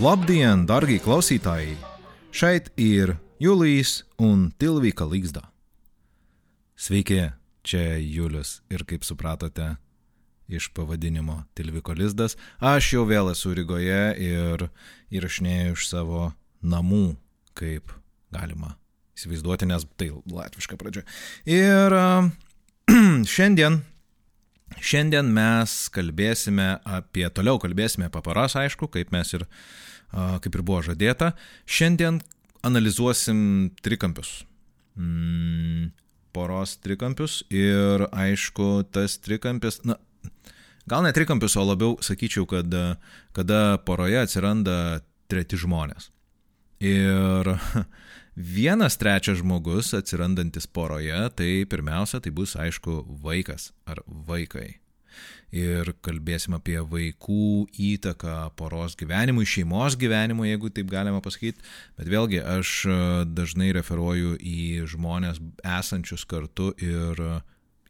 [0.00, 1.74] Labdien, darbie klausītāji!
[2.32, 5.42] Šeit ir Julijas un Tilvika Līgsda.
[6.72, 7.18] Sveiki,
[7.60, 9.74] čia Julius ir kaip supratote
[10.48, 14.64] iš pavadinimo Tilviko Lizdas, aš jau vėl esu Rygoje ir
[15.12, 16.30] įrašinėjau iš savo
[16.64, 17.18] namų,
[17.52, 17.92] kaip
[18.32, 18.78] galima
[19.20, 21.04] įsivaizduoti, nes tai latviška pradžia.
[21.44, 22.00] Ir
[23.36, 23.82] šiandien
[24.78, 29.42] Šiandien mes kalbėsime apie, toliau kalbėsime apie paras, aišku, kaip mes ir,
[30.12, 31.32] kaip ir buvo žadėta.
[31.66, 32.20] Šiandien
[32.66, 34.44] analizuosim trikampius.
[34.98, 35.90] Mm,
[36.32, 39.96] poros trikampius ir aišku, tas trikampis, na,
[40.90, 42.74] gal ne trikampius, o labiau sakyčiau, kad
[43.36, 44.76] kada poroje atsiranda
[45.30, 46.10] treti žmonės.
[46.80, 47.54] Ir
[48.56, 54.80] vienas trečias žmogus atsirandantis poroje, tai pirmiausia, tai bus aišku vaikas ar vaikai.
[55.50, 61.58] Ir kalbėsim apie vaikų įtaką poros gyvenimui, šeimos gyvenimui, jeigu taip galima pasakyti.
[61.98, 67.18] Bet vėlgi, aš e, dažnai referuoju į žmonės esančius kartu ir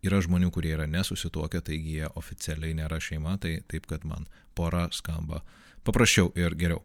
[0.00, 4.24] yra žmonių, kurie yra nesusituokę, taigi jie oficialiai nėra šeima, tai taip, kad man
[4.56, 5.42] pora skamba
[5.84, 6.80] paprasčiau ir geriau.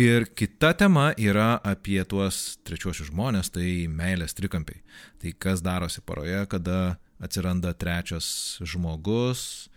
[0.00, 4.80] Ir kita tema yra apie tuos trečiosius žmonės, tai meilės trikampiai.
[5.20, 9.69] Tai kas darosi paroje, kada atsiranda trečias žmogus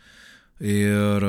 [0.60, 1.26] ir,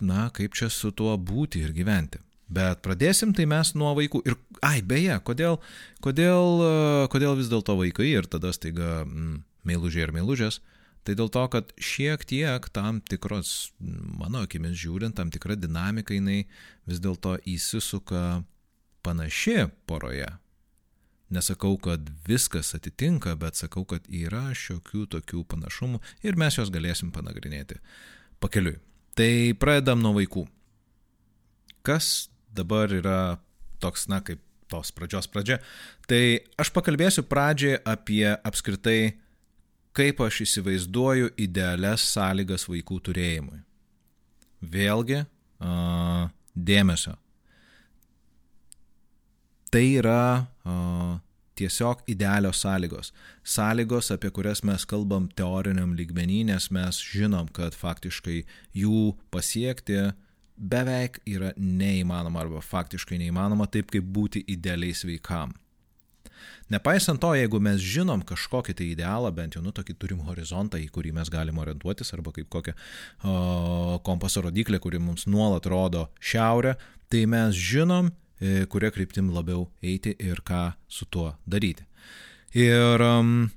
[0.00, 2.20] na, kaip čia su tuo būti ir gyventi.
[2.50, 4.24] Bet pradėsim tai mes nuo vaikų.
[4.26, 4.34] Ir,
[4.66, 5.60] ai, beje, kodėl,
[6.02, 6.64] kodėl,
[7.12, 9.36] kodėl vis dėlto vaikai ir tada staiga mm,
[9.70, 10.58] meilužiai ir meilužės.
[11.06, 16.42] Tai dėl to, kad šiek tiek tam tikros, mano akimis žiūrint, tam tikra dinamika jinai
[16.90, 18.42] vis dėlto įsisuka
[19.06, 20.28] panaši poroje.
[21.30, 27.14] Nesakau, kad viskas atitinka, bet sakau, kad yra šiokių tokių panašumų ir mes juos galėsim
[27.14, 27.78] panagrinėti
[28.40, 28.78] pakeliui.
[29.18, 30.44] Tai pradedam nuo vaikų.
[31.86, 33.38] Kas dabar yra
[33.80, 35.58] toks, na, kaip tos pradžios pradžia?
[36.08, 36.22] Tai
[36.60, 39.16] aš pakalbėsiu pradžiai apie apskritai
[39.96, 43.58] kaip aš įsivaizduoju idealias sąlygas vaikų turėjimui.
[44.60, 45.24] Vėlgi,
[46.54, 47.16] dėmesio.
[49.70, 50.22] Tai yra
[51.60, 53.12] tiesiog idealios sąlygos.
[53.44, 58.42] Sąlygos, apie kurias mes kalbam teoriniam lygmenį, nes mes žinom, kad faktiškai
[58.82, 59.04] jų
[59.34, 60.10] pasiekti
[60.60, 65.54] beveik yra neįmanoma arba faktiškai neįmanoma taip, kaip būti idealiai sveikam.
[66.70, 70.86] Nepaisant to, jeigu mes žinom kažkokį tai idealą, bent jau, nu, tokį turim horizontą, į
[70.94, 76.76] kurį mes galim orientuotis, arba kaip kokią o, kompaso rodiklę, kuri mums nuolat rodo šiaurę,
[77.10, 78.12] tai mes žinom,
[78.72, 81.84] kuria kryptim labiau eiti ir ką su tuo daryti.
[82.56, 83.50] Ir um,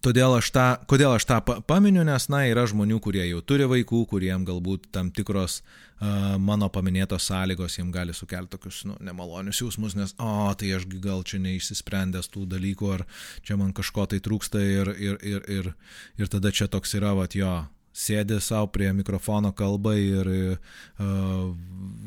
[0.00, 4.04] Todėl aš tą, kodėl aš tą paminiu, nes, na, yra žmonių, kurie jau turi vaikų,
[4.08, 9.96] kuriem galbūt tam tikros uh, mano paminėtos sąlygos jiems gali sukelti tokius, nu, nemalonius jausmus,
[9.98, 13.04] nes, o, tai aš gal čia neišsisprendęs tų dalykų, ar
[13.42, 15.72] čia man kažko tai trūksta ir, ir, ir, ir,
[16.22, 17.52] ir tada čia toks yra, va, jo,
[17.92, 21.54] sėdi savo prie mikrofono kalba ir uh,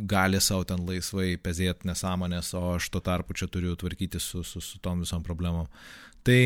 [0.09, 4.61] gali savo ten laisvai pezėti nesąmonės, o aš tuo tarpu čia turiu tvarkyti su, su,
[4.63, 5.67] su tom visom problemom.
[6.23, 6.39] Tai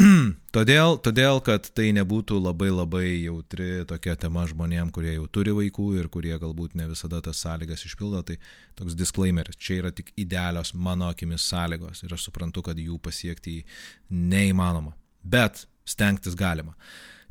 [0.56, 5.88] todėl, todėl, kad tai nebūtų labai labai jautri tokia tema žmonėm, kurie jau turi vaikų
[6.00, 8.38] ir kurie galbūt ne visada tas sąlygas išpildo, tai
[8.78, 13.60] toks disclaimeris, čia yra tik idealios mano akimis sąlygos ir aš suprantu, kad jų pasiekti
[14.08, 16.76] neįmanoma, bet stengtis galima.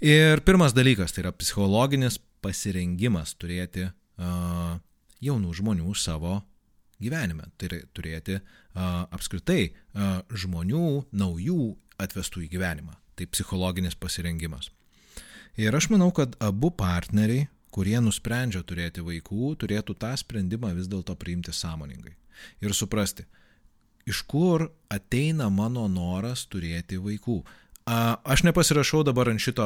[0.01, 4.79] Ir pirmas dalykas tai yra psichologinis pasirengimas turėti uh,
[5.21, 6.39] jaunų žmonių savo
[7.01, 12.97] gyvenime, tai yra turėti uh, apskritai uh, žmonių, naujų atvestų į gyvenimą.
[13.13, 14.71] Tai psichologinis pasirengimas.
[15.61, 21.13] Ir aš manau, kad abu partneriai, kurie nusprendžia turėti vaikų, turėtų tą sprendimą vis dėlto
[21.19, 22.15] priimti sąmoningai.
[22.65, 23.27] Ir suprasti,
[24.09, 27.43] iš kur ateina mano noras turėti vaikų.
[28.23, 29.65] Aš nepasirašau dabar ant šito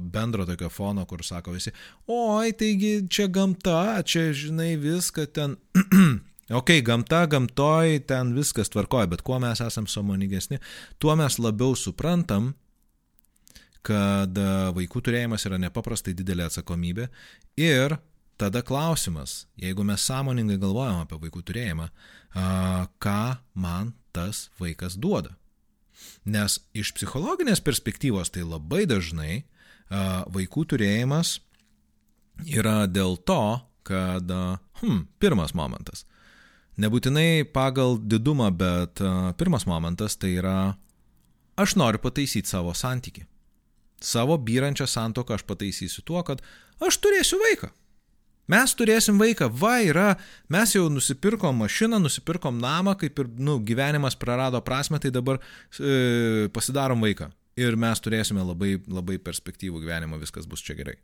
[0.00, 1.72] bendro tokio fono, kur sako visi,
[2.06, 5.56] oi, taigi čia gamta, čia žinai viską ten
[6.52, 10.58] Ok, gamta, gamtoj, ten viskas tvarkoja, bet kuo mes esam samoningesni,
[11.00, 12.50] tuo mes labiau suprantam,
[13.86, 17.06] kad e, vaikų turėjimas yra nepaprastai didelė atsakomybė
[17.62, 17.96] ir
[18.40, 21.88] tada klausimas, jeigu mes sąmoningai galvojam apie vaikų turėjimą,
[23.02, 23.22] ką
[23.54, 25.36] man tas vaikas duoda.
[26.24, 29.42] Nes iš psichologinės perspektyvos tai labai dažnai
[30.32, 31.40] vaikų turėjimas
[32.46, 34.30] yra dėl to, kad,
[34.80, 36.06] hm, pirmas momentas,
[36.80, 39.00] Nebūtinai pagal didumą, bet
[39.36, 40.72] pirmas momentas tai yra,
[41.60, 43.26] aš noriu pataisyti savo santyki.
[44.02, 46.40] Savo byrančią santoką aš pataisysiu tuo, kad
[46.80, 47.68] aš turėsiu vaiką.
[48.50, 50.08] Mes turėsim vaiką, va yra,
[50.50, 56.48] mes jau nusipirkom mašiną, nusipirkom namą, kaip ir nu, gyvenimas prarado prasme, tai dabar e,
[56.52, 57.30] pasidarom vaiką.
[57.60, 60.96] Ir mes turėsime labai, labai perspektyvų gyvenimą, viskas bus čia gerai.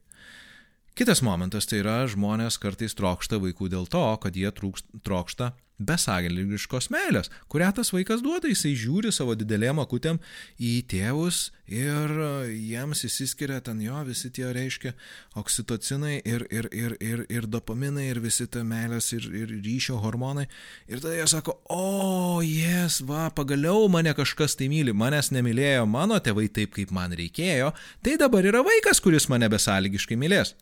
[0.98, 6.90] Kitas momentas tai yra, žmonės kartais trokšta vaikų dėl to, kad jie trūkst, trokšta besąlygiškos
[6.90, 10.18] meilės, kurią tas vaikas duoda, jisai žiūri savo didelėm akutėm
[10.58, 12.12] į tėvus ir
[12.50, 14.94] jiems įsiskiria ten jo visi tie reiškia
[15.38, 20.48] oksitocinai ir, ir, ir, ir, ir dopaminai ir visi ta meilės ir, ir ryšio hormonai.
[20.90, 26.18] Ir tada jie sako, o, jes, va, pagaliau mane kažkas tai myli, manęs nemylėjo mano
[26.22, 30.56] tėvai taip, kaip man reikėjo, tai dabar yra vaikas, kuris mane besąlygiškai mylės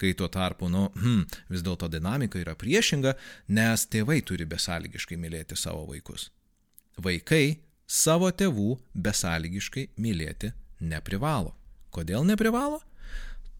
[0.00, 3.14] kai tuo tarpu, nu, hmm, vis dėlto dinamika yra priešinga,
[3.56, 6.30] nes tėvai turi besąlygiškai mylėti savo vaikus.
[7.00, 7.60] Vaikai
[7.90, 11.54] savo tėvų besąlygiškai mylėti neprivalo.
[11.92, 12.80] Kodėl neprivalo?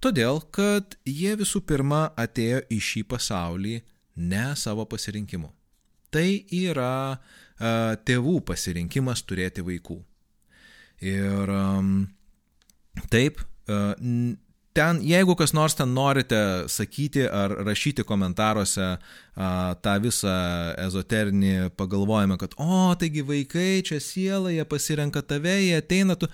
[0.01, 3.81] Todėl, kad jie visų pirma atėjo į šį pasaulį
[4.17, 5.51] ne savo pasirinkimu.
[6.11, 6.27] Tai
[6.57, 9.99] yra uh, tėvų pasirinkimas turėti vaikų.
[11.05, 11.93] Ir um,
[13.13, 13.93] taip, uh,
[14.77, 16.39] ten, jeigu kas nors ten norite
[16.71, 18.99] sakyti ar rašyti komentaruose a,
[19.83, 20.35] tą visą
[20.87, 26.31] ezoterinį pagalvojimą, kad, o, taigi vaikai, čia siela, jie pasirenka tave, jie ateina, tu...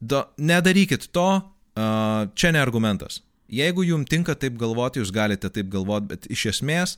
[0.00, 1.28] Do, nedarykit to,
[1.76, 1.88] a,
[2.34, 3.20] čia ne argumentas.
[3.50, 6.96] Jeigu jums tinka taip galvoti, jūs galite taip galvoti, bet iš esmės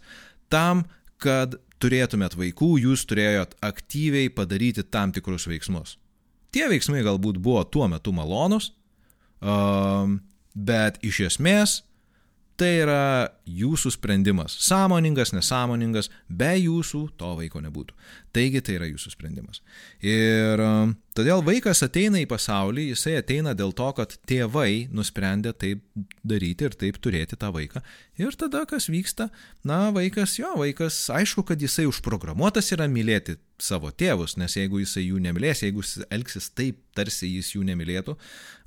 [0.53, 0.85] tam,
[1.23, 5.97] kad turėtumėt vaikų, jūs turėjot aktyviai padaryti tam tikrus veiksmus.
[6.53, 8.71] Tie veiksmai galbūt buvo tuo metu malonus,
[10.55, 11.81] bet iš esmės
[12.61, 13.03] tai yra
[13.47, 14.55] jūsų sprendimas.
[14.63, 17.97] Sąmoningas, nesąmoningas, be jūsų to vaiko nebūtų.
[18.33, 19.61] Taigi tai yra jūsų sprendimas.
[20.01, 20.63] Ir
[21.17, 25.83] todėl vaikas ateina į pasaulį, jisai ateina dėl to, kad tėvai nusprendė taip
[26.25, 27.83] daryti ir taip turėti tą vaiką.
[28.23, 29.29] Ir tada kas vyksta,
[29.69, 35.05] na, vaikas, jo, vaikas, aišku, kad jisai užprogramuotas yra mylėti savo tėvus, nes jeigu jisai
[35.07, 38.17] jų nemylės, jeigu jis elgsis taip, tarsi jis jų nemylėtų,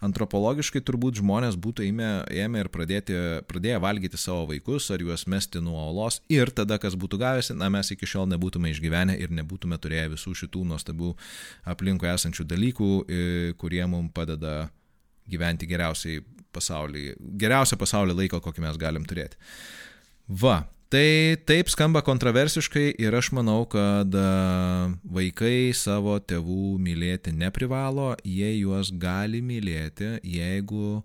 [0.05, 3.17] antropologiškai turbūt žmonės būtų ėmę, ėmę ir pradėti,
[3.49, 7.69] pradėję valgyti savo vaikus ar juos mesti nuo olos ir tada kas būtų gavęs, na
[7.73, 11.13] mes iki šiol nebūtume išgyvenę ir nebūtume turėję visų šitų nuostabių
[11.71, 12.91] aplinkui esančių dalykų,
[13.61, 14.69] kurie mums padeda
[15.29, 16.21] gyventi geriausiai
[16.55, 19.37] pasaulyje, geriausią pasaulio laiką, kokį mes galim turėti.
[20.41, 20.63] Va,
[20.95, 24.25] Tai taip skamba kontroversiškai ir aš manau, kad e,
[25.17, 31.01] vaikai savo tėvų mylėti neprivalo, jie juos gali mylėti, jeigu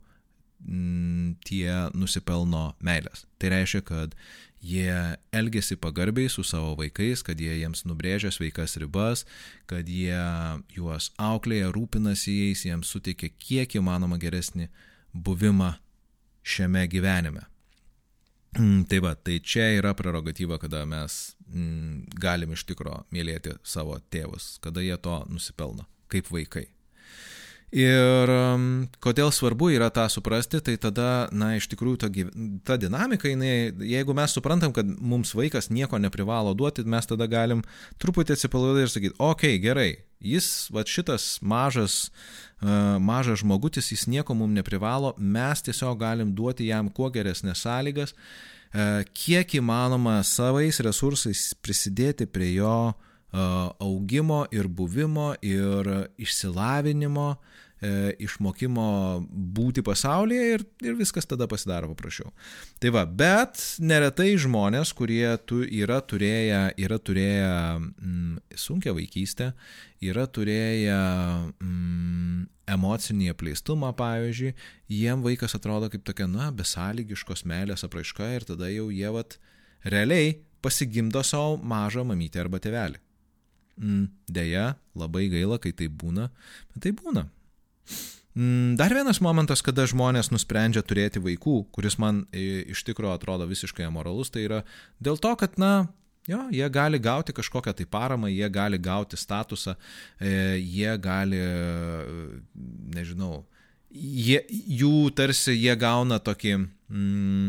[0.64, 3.26] mm, tie nusipelno meilės.
[3.40, 4.16] Tai reiškia, kad
[4.60, 9.24] jie elgesi pagarbiai su savo vaikais, kad jie jiems nubrėžia sveikas ribas,
[9.70, 10.20] kad jie
[10.76, 14.68] juos auklėja, rūpinasi jais, jiems suteikia kiek įmanoma geresnį
[15.14, 15.74] buvimą
[16.42, 17.46] šiame gyvenime.
[18.58, 23.94] Mm, tai va, tai čia yra prerogatyva, kada mes mm, galim iš tikro mylėti savo
[24.10, 26.66] tėvus, kada jie to nusipelno, kaip vaikai.
[27.70, 28.30] Ir
[28.98, 32.08] kodėl svarbu yra tą suprasti, tai tada, na, iš tikrųjų ta,
[32.66, 37.62] ta dinamika, jinai, jeigu mes suprantam, kad mums vaikas nieko neprivalo duoti, mes tada galim
[38.02, 42.00] truputį atsipalaiduoti ir sakyti, okei, okay, gerai, jis, va šitas mažas,
[42.58, 48.16] uh, mažas žmogutis, jis nieko mums neprivalo, mes tiesiog galim duoti jam kuo geresnės sąlygas,
[48.16, 57.34] uh, kiek įmanoma savais resursais prisidėti prie jo uh, augimo ir buvimo ir išsilavinimo,
[57.80, 58.86] e, išmokimo
[59.30, 62.32] būti pasaulyje ir, ir viskas tada pasidaro paprasčiau.
[62.82, 69.52] Tai va, bet neretai žmonės, kurie tu, yra turėję, yra turėję mm, sunkę vaikystę,
[70.02, 70.98] yra turėję
[71.62, 74.54] mm, emocinį apleistumą, pavyzdžiui,
[74.90, 79.38] jiem vaikas atrodo kaip tokia, na, besąlygiškos meilės apraiška ir tada jau jie vat
[79.86, 83.00] realiai pasigimdo savo mažą mamytę arba tėvelį.
[83.80, 86.28] Mm, deja, labai gaila, kai tai būna,
[86.72, 87.24] bet tai būna.
[88.36, 93.88] Mm, dar vienas momentas, kada žmonės nusprendžia turėti vaikų, kuris man iš tikrųjų atrodo visiškai
[93.88, 94.60] amoralus, tai yra
[95.00, 95.88] dėl to, kad, na,
[96.28, 99.74] jo, jie gali gauti kažkokią tai paramą, jie gali gauti statusą,
[100.20, 101.40] e, jie gali,
[102.94, 103.40] nežinau,
[103.90, 104.44] jie,
[104.84, 107.48] jų tarsi jie gauna tokį mm,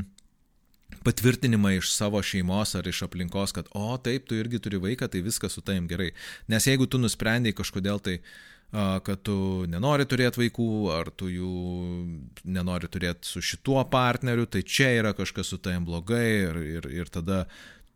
[1.06, 5.24] patvirtinimą iš savo šeimos ar iš aplinkos, kad, o taip, tu irgi turi vaiką, tai
[5.26, 6.12] viskas su taim gerai.
[6.52, 8.20] Nes jeigu tu nusprendėjai kažkodėl tai
[8.72, 11.56] kad tu nenori turėti vaikų, ar tu jų
[12.48, 17.12] nenori turėti su šituo partneriu, tai čia yra kažkas su tavim blogai ir, ir, ir
[17.12, 17.44] tada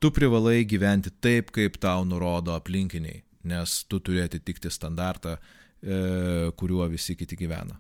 [0.04, 5.38] tu privalai gyventi taip, kaip tau nurodo aplinkiniai, nes tu turi atitikti standartą,
[5.80, 7.80] e, kuriuo visi kiti gyvena.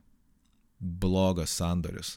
[0.79, 2.15] Blogas sandoris.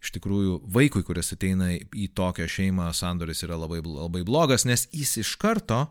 [0.00, 5.18] Iš tikrųjų vaikui, kuris ateina į tokią šeimą, sandoris yra labai, labai blogas, nes jis
[5.22, 5.84] iš karto,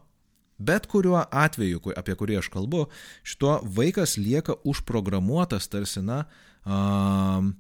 [0.60, 2.88] bet kuriuo atveju, apie kurį aš kalbu,
[3.24, 6.24] šituo vaikas lieka užprogramuotas tarsi, na,
[6.66, 7.54] um,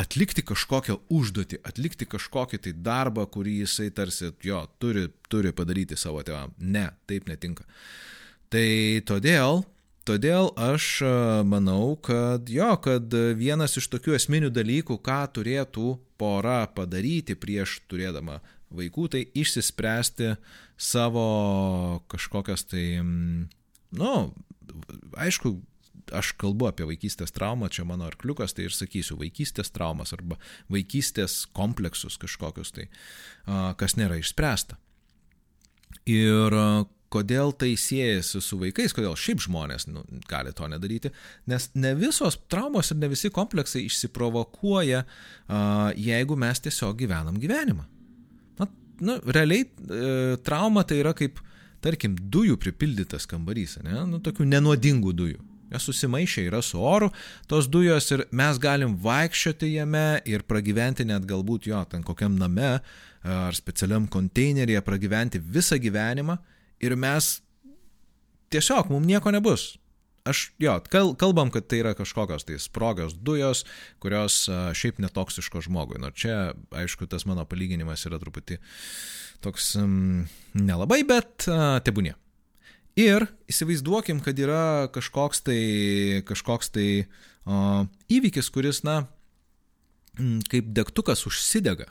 [0.00, 6.22] atlikti kažkokią užduotį, atlikti kažkokį tai darbą, kurį jisai tarsi jo turi, turi padaryti savo
[6.26, 6.54] tėvam.
[6.58, 7.66] Ne, taip netinka.
[8.50, 8.66] Tai
[9.06, 9.62] todėl
[10.08, 11.10] Todėl aš e,
[11.46, 18.40] manau, kad jo, kad vienas iš tokių esminių dalykų, ką turėtų pora padaryti prieš turėdama
[18.74, 20.34] vaikų, tai išsispręsti
[20.80, 24.12] savo kažkokias tai, nu,
[25.20, 25.58] aišku,
[26.16, 30.38] aš kalbu apie vaikystės traumą, čia mano arkliukas, tai ir sakysiu, vaikystės traumas arba
[30.72, 32.88] vaikystės kompleksus kažkokius tai,
[33.80, 34.78] kas nėra išspręsta.
[36.10, 36.56] Ir
[37.10, 41.10] kodėl tai siejasi su vaikais, kodėl šiaip žmonės nu, gali to nedaryti,
[41.50, 45.02] nes ne visos traumos ir ne visi kompleksai išsiprovokuoja,
[45.98, 47.86] jeigu mes tiesiog gyvenam gyvenimą.
[48.60, 48.68] Na,
[49.02, 51.40] nu, realiai e, trauma tai yra kaip,
[51.82, 53.96] tarkim, dujų pripildytas kambarys, ne?
[54.06, 55.46] nu, tokių nenuodingų dujų.
[55.70, 57.12] Jos susimaišė yra su oru,
[57.50, 62.72] tos dujos ir mes galim vaikščioti jame ir pragyventi net galbūt jo, ten kokiam name
[63.22, 66.38] ar specialiam konteineryje, pragyventi visą gyvenimą
[66.80, 67.38] ir mes
[68.50, 69.74] tiesiog, mums nieko nebus.
[70.28, 73.64] Aš, jo, kalbam, kad tai yra kažkokios tai sprogios dujos,
[74.02, 74.42] kurios
[74.76, 76.00] šiaip netoksiško žmogui.
[76.02, 78.58] Nors čia, aišku, tas mano palyginimas yra truputį
[79.40, 82.12] toks um, nelabai, bet uh, tebūnė.
[83.00, 85.60] Ir įsivaizduokim, kad yra kažkoks tai,
[86.28, 89.06] kažkoks tai uh, įvykis, kuris, na,
[90.52, 91.88] kaip degtukas užsidega,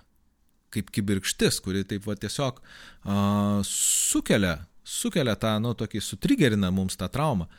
[0.69, 7.09] kaip kibirkštis, kuri taip va tiesiog uh, sukelia sukelia tą, nu, tokį sutrigerina mums tą
[7.11, 7.49] traumą.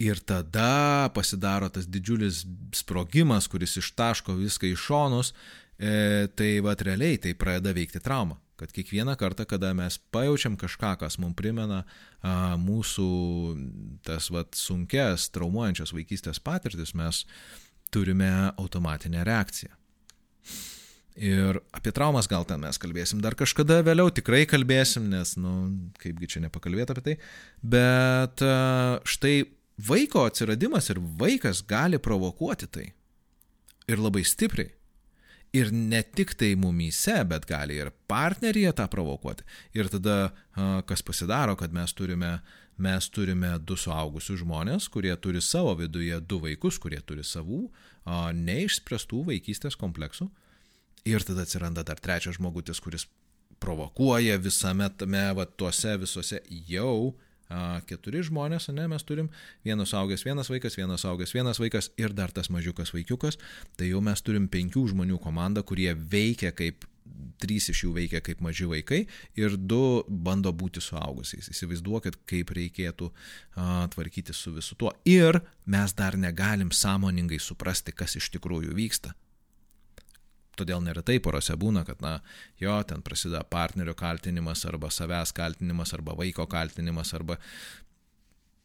[0.00, 2.44] Ir tada pasidaro tas didžiulis
[2.78, 5.34] sprogimas, kuris ištaško viską į šonus,
[5.76, 8.38] e, tai va realiai tai pradeda veikti traumą.
[8.60, 11.82] Kad kiekvieną kartą, kada mes pajaučiam kažką, kas mums primena
[12.20, 13.10] a, mūsų
[14.04, 17.24] tas va sunkes, traumuojančias vaikystės patirtis, mes
[17.92, 19.79] turime automatinę reakciją.
[21.18, 25.54] Ir apie traumas gal ten mes kalbėsim dar kažkada vėliau, tikrai kalbėsim, nes, nu,
[26.00, 27.16] kaipgi čia nepakalbėti apie tai.
[27.60, 28.52] Bet e,
[29.10, 29.34] štai
[29.88, 32.86] vaiko atsiradimas ir vaikas gali provokuoti tai.
[33.90, 34.70] Ir labai stipriai.
[35.50, 39.42] Ir ne tik tai mumyse, bet gali ir partneryje tą provokuoti.
[39.74, 40.30] Ir tada
[40.86, 42.36] kas pasidaro, kad mes turime,
[42.78, 47.64] mes turime du suaugusius žmonės, kurie turi savo viduje du vaikus, kurie turi savų
[48.38, 50.30] neišspręstų vaikystės kompleksų
[51.08, 53.06] Ir tada atsiranda dar trečias žmogutis, kuris
[53.60, 57.12] provokuoja visame tame, va, tuose visuose jau
[57.50, 59.28] a, keturi žmonės, ne, mes turim
[59.66, 63.40] vienas augęs vienas vaikas, vienas augęs vienas vaikas ir dar tas mažiukas vaikiukas,
[63.76, 66.86] tai jau mes turim penkių žmonių komandą, kurie veikia kaip,
[67.40, 69.00] trys iš jų veikia kaip maži vaikai
[69.40, 71.48] ir du bando būti suaugusiais.
[71.52, 74.92] Įsivaizduokit, kaip reikėtų a, tvarkyti su visu tuo.
[75.08, 79.16] Ir mes dar negalim sąmoningai suprasti, kas iš tikrųjų vyksta.
[80.60, 82.18] Todėl neretai porose būna, kad, na,
[82.60, 87.38] jo, ten prasideda partnerio kaltinimas arba savęs kaltinimas arba vaiko kaltinimas arba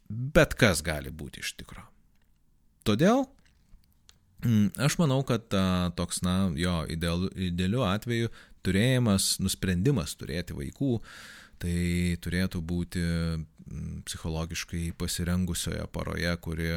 [0.10, 1.86] bet kas gali būti iš tikro.
[2.86, 3.24] Todėl
[4.44, 8.34] mm, aš manau, kad a, toks, na, jo, idealiu, idealiu atveju
[8.66, 11.00] turėjimas, nusprendimas turėti vaikų,
[11.64, 11.80] tai
[12.22, 16.72] turėtų būti mm, psichologiškai pasirengusioje paroje, kuri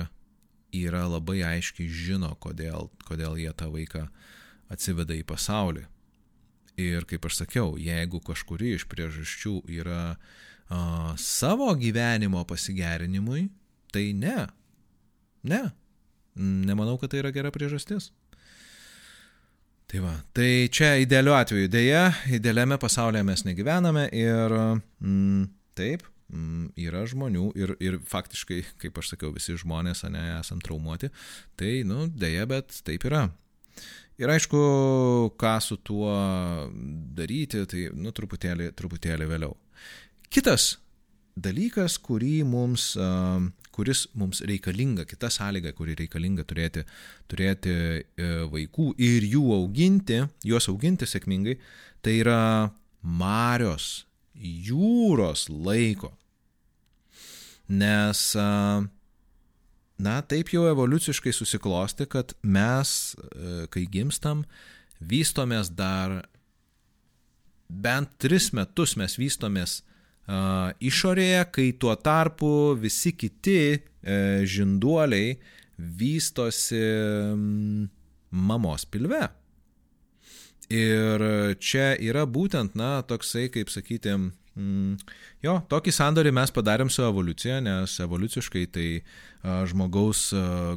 [0.78, 4.26] yra labai aiškiai žino, kodėl, kodėl jie tą vaiką uh,
[4.72, 5.86] atsiveda į pasaulį.
[6.78, 13.48] Ir kaip aš sakiau, jeigu kažkuri iš priežasčių yra a, savo gyvenimo pasigerinimui,
[13.90, 14.46] tai ne.
[15.42, 15.64] Ne.
[16.38, 18.12] Nemanau, kad tai yra gera priežastis.
[19.88, 22.02] Tai va, tai čia idealiu atveju dėja,
[22.36, 25.46] idealiame pasaulyje mes negyvename ir mm,
[25.80, 31.08] taip, mm, yra žmonių ir, ir faktiškai, kaip aš sakiau, visi žmonės, ne, esam traumuoti,
[31.56, 33.30] tai, nu, dėja, bet taip yra.
[34.18, 34.60] Ir aišku,
[35.38, 36.10] ką su tuo
[37.14, 39.54] daryti, tai, nu, truputėlį, truputėlį vėliau.
[40.28, 40.72] Kitas
[41.38, 42.00] dalykas,
[42.44, 42.96] mums,
[43.70, 46.82] kuris mums reikalinga, kita sąlyga, kuri reikalinga turėti,
[47.30, 48.02] turėti e,
[48.50, 51.58] vaikų ir jų auginti, juos auginti sėkmingai,
[52.02, 56.12] tai yra marios, jūros laiko.
[57.68, 58.82] Nes uh,
[59.98, 64.44] na, taip jau evoliuciškai susiklosti, kad mes, e, kai gimstam,
[64.98, 66.20] vystomės dar
[67.68, 69.82] bent tris metus mes vystomės
[70.28, 72.50] uh, išorėje, kai tuo tarpu
[72.80, 75.36] visi kiti uh, žinduoliai
[75.78, 77.84] vystosi um,
[78.30, 79.20] mamos pilve.
[80.68, 81.22] Ir
[81.62, 84.12] čia yra būtent, na, toksai, kaip sakyti,
[85.44, 88.88] jo, tokį sandorį mes padarėm su evoliucija, nes evoliuciškai tai
[89.70, 90.28] žmogaus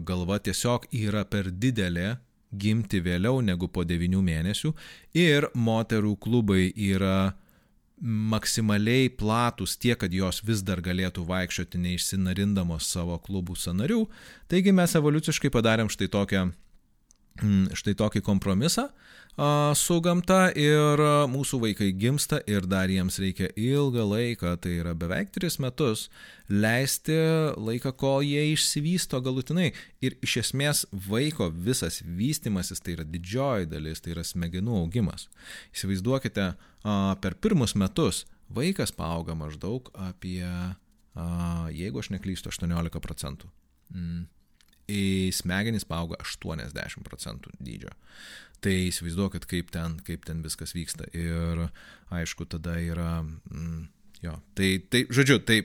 [0.08, 2.16] galva tiesiog yra per didelė
[2.52, 4.74] gimti vėliau negu po 9 mėnesių
[5.18, 7.34] ir moterų klubai yra
[8.02, 14.08] maksimaliai platus tiek, kad jos vis dar galėtų vaikščioti neišsinarindamos savo klubų sanarių.
[14.50, 16.71] Taigi mes evoliuciškai padarėm štai tokią Mm,
[17.78, 18.90] štai tokį kompromisą
[19.80, 21.00] su gamta ir
[21.32, 26.10] mūsų vaikai gimsta ir dar jiems reikia ilgą laiką, tai yra beveik 3 metus,
[26.52, 27.16] leisti
[27.56, 29.72] laiką, kol jie išsivysto galutinai.
[30.04, 35.30] Ir iš esmės vaiko visas vystimasis tai yra didžioji dalis, tai yra smegenų augimas.
[35.72, 36.52] Įsivaizduokite,
[37.24, 40.44] per pirmus metus vaikas paauga maždaug apie,
[41.72, 43.48] jeigu aš neklystu, 18 procentų.
[43.96, 44.28] Mm
[45.36, 47.94] smegenys paauga 80 procentų dydžio.
[48.62, 51.08] Tai įsivaizduokit, kaip ten, kaip ten viskas vyksta.
[51.18, 51.68] Ir
[52.14, 53.86] aišku, tada yra, mm,
[54.22, 55.64] jo, tai, tai, žodžiu, tai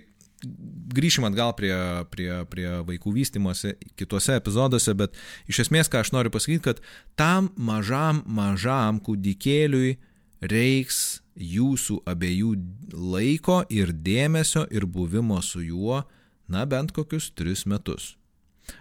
[0.96, 1.74] grįšim atgal prie,
[2.12, 5.16] prie, prie vaikų vystimosi kituose epizoduose, bet
[5.50, 6.82] iš esmės, ką aš noriu pasakyti, kad
[7.18, 9.96] tam mažam, mažam kūdikėliui
[10.44, 12.54] reiks jūsų abiejų
[12.92, 16.04] laiko ir dėmesio ir buvimo su juo,
[16.48, 18.14] na bent kokius tris metus.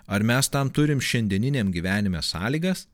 [0.08, 2.88] Ar mes tam turim šiandieniniam gyvenime sąlygas?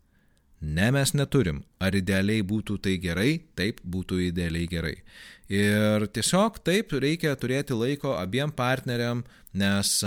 [0.62, 1.64] Ne, mes neturim.
[1.82, 3.40] Ar idealiai būtų tai gerai?
[3.58, 4.96] Taip, būtų idealiai gerai.
[5.52, 9.24] Ir tiesiog taip reikia turėti laiko abiem partneriam,
[9.58, 9.98] nes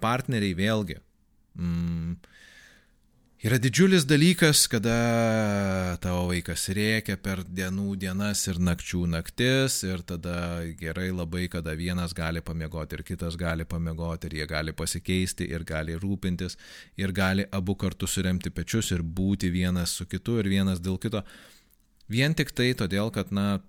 [0.00, 1.00] partneriai vėlgi.
[1.58, 2.14] Mm,
[3.44, 10.62] Yra didžiulis dalykas, kada tavo vaikas rėkia per dienų dienas ir nakčių naktis ir tada
[10.80, 15.66] gerai labai, kada vienas gali pamiegoti ir kitas gali pamiegoti ir jie gali pasikeisti ir
[15.68, 16.56] gali rūpintis
[16.96, 21.20] ir gali abu kartu suremti pečius ir būti vienas su kitu ir vienas dėl kito.
[22.08, 23.60] Vien tik tai todėl, kad, na,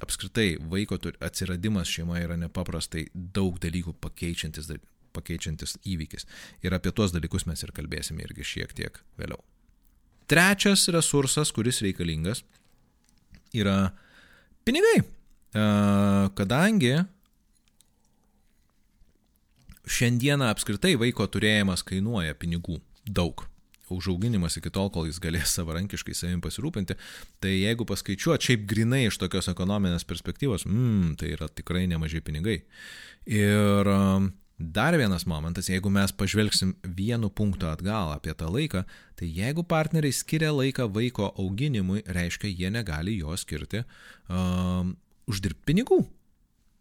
[0.00, 4.72] apskritai vaiko atsiradimas šeimoje yra nepaprastai daug dalykų pakeičiantis
[5.14, 6.28] pakeičiantis įvykis.
[6.66, 9.40] Ir apie tuos dalykus mes ir kalbėsime irgi šiek tiek vėliau.
[10.30, 12.42] Trečias resursas, kuris reikalingas,
[13.54, 13.92] yra
[14.64, 15.02] pinigai.
[16.34, 16.94] Kadangi
[19.84, 23.44] šiandieną apskritai vaiko turėjimas kainuoja pinigų daug
[23.92, 26.96] užauginimas iki tol, kol jis galės savarankiškai savim pasirūpinti,
[27.42, 32.62] tai jeigu paskaičiuot šiaip grinai iš tokios ekonominės perspektyvos, mm, tai yra tikrai nemažai pinigai.
[33.28, 33.92] Ir
[34.58, 38.84] Dar vienas momentas, jeigu mes pažvelgsim vienu punktu atgal apie tą laiką,
[39.18, 43.82] tai jeigu partneriai skiria laiką vaiko auginimui, reiškia, jie negali jo skirti
[44.28, 44.94] um,
[45.26, 46.04] uždirbti pinigų.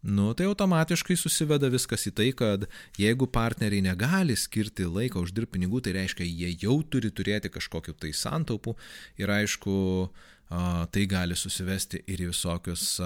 [0.04, 2.68] Nu, tai automatiškai susiveda viskas į tai, kad
[3.00, 8.12] jeigu partneriai negali skirti laiko uždirbti pinigų, tai reiškia, jie jau turi turėti kažkokiu tai
[8.14, 8.76] santaupų
[9.24, 13.00] ir aišku, uh, Tai gali susivesti ir į visokius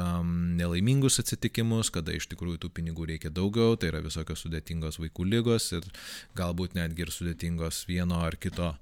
[0.57, 5.69] nelaimingus atsitikimus, kada iš tikrųjų tų pinigų reikia daugiau, tai yra visokios sudėtingos vaikų lygos
[5.77, 5.85] ir
[6.35, 8.73] galbūt netgi ir sudėtingos vieno ar kito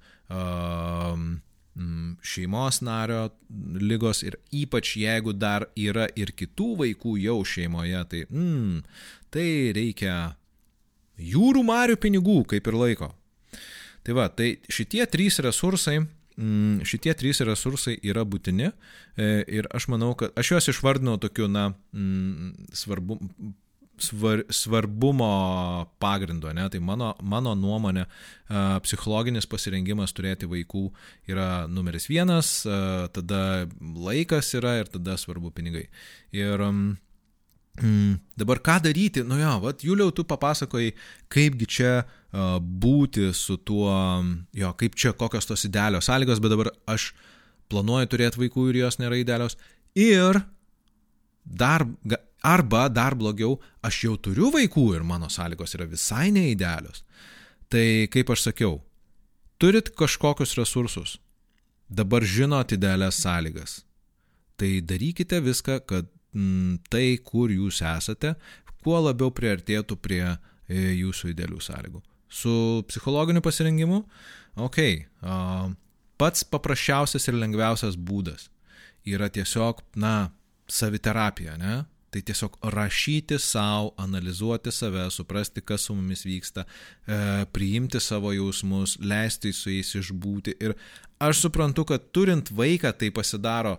[2.26, 3.28] šeimos nario
[3.76, 8.82] lygos ir ypač jeigu dar yra ir kitų vaikų jau šeimoje, tai, mm,
[9.30, 10.16] tai reikia
[11.20, 13.14] jūrų marių pinigų kaip ir laiko.
[14.06, 16.00] Tai va, tai šitie trys resursai
[16.36, 21.70] šitie trys resursai yra būtini e, ir aš manau, kad aš juos išvardinau tokiu, na,
[21.96, 23.20] mm, svarbu,
[23.98, 25.30] svar, svarbumo
[26.00, 26.68] pagrindo, ne?
[26.70, 28.06] tai mano, mano nuomonė,
[28.84, 30.90] psichologinis pasirengimas turėti vaikų
[31.32, 32.58] yra numeris vienas,
[33.16, 33.42] tada
[33.80, 35.88] laikas yra ir tada svarbu pinigai.
[36.36, 36.62] Ir
[37.82, 40.94] mm, dabar ką daryti, nu jo, vat Juliau, tu papasakojai,
[41.32, 43.94] kaipgi čia uh, būti su tuo,
[44.56, 47.14] jo, kaip čia kokios tos idealios sąlygos, bet dabar aš
[47.72, 49.58] planuoju turėti vaikų ir jos nėra idealios.
[49.96, 50.42] Ir
[51.46, 51.86] dar,
[52.44, 57.06] arba dar blogiau, aš jau turiu vaikų ir mano sąlygos yra visai neidealios.
[57.70, 58.80] Tai kaip aš sakiau,
[59.58, 61.18] turit kažkokius resursus,
[61.90, 63.84] dabar žinot idealias sąlygas.
[64.56, 66.08] Tai darykite viską, kad
[66.92, 68.36] tai, kur jūs esate,
[68.84, 70.38] kuo labiau priartėtų prie e,
[71.00, 72.04] jūsų idealių sąlygų
[72.36, 74.04] su psichologiniu pasirengimu,
[74.56, 74.78] ok,
[76.18, 78.50] pats paprasčiausias ir lengviausias būdas
[79.06, 80.32] yra tiesiog, na,
[80.68, 81.84] saviterapija, ne?
[82.10, 87.18] Tai tiesiog rašyti savo, analizuoti save, suprasti, kas su mumis vyksta, e,
[87.52, 90.56] priimti savo jausmus, leisti su jais išbūti.
[90.64, 90.74] Ir
[91.20, 93.76] aš suprantu, kad turint vaiką tai pasidaro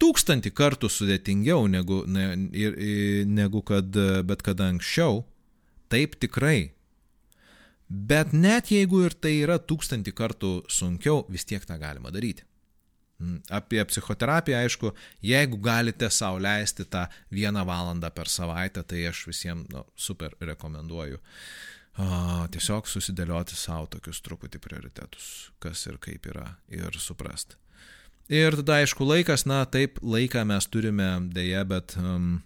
[0.00, 2.32] tūkstantį kartų sudėtingiau negu, ne,
[3.28, 5.24] negu kad bet kada anksčiau.
[5.90, 6.70] Taip tikrai,
[7.90, 12.44] Bet net jeigu ir tai yra tūkstantį kartų sunkiau, vis tiek tą galima daryti.
[13.18, 14.92] Mm, apie psichoterapiją, aišku,
[15.26, 21.18] jeigu galite sau leisti tą vieną valandą per savaitę, tai aš visiems nu, super rekomenduoju.
[22.00, 27.58] Uh, tiesiog susidėlioti savo tokius truputį prioritetus, kas ir kaip yra, ir suprasti.
[28.30, 32.36] Ir tada, aišku, laikas, na taip, laiką mes turime dėje, bet um,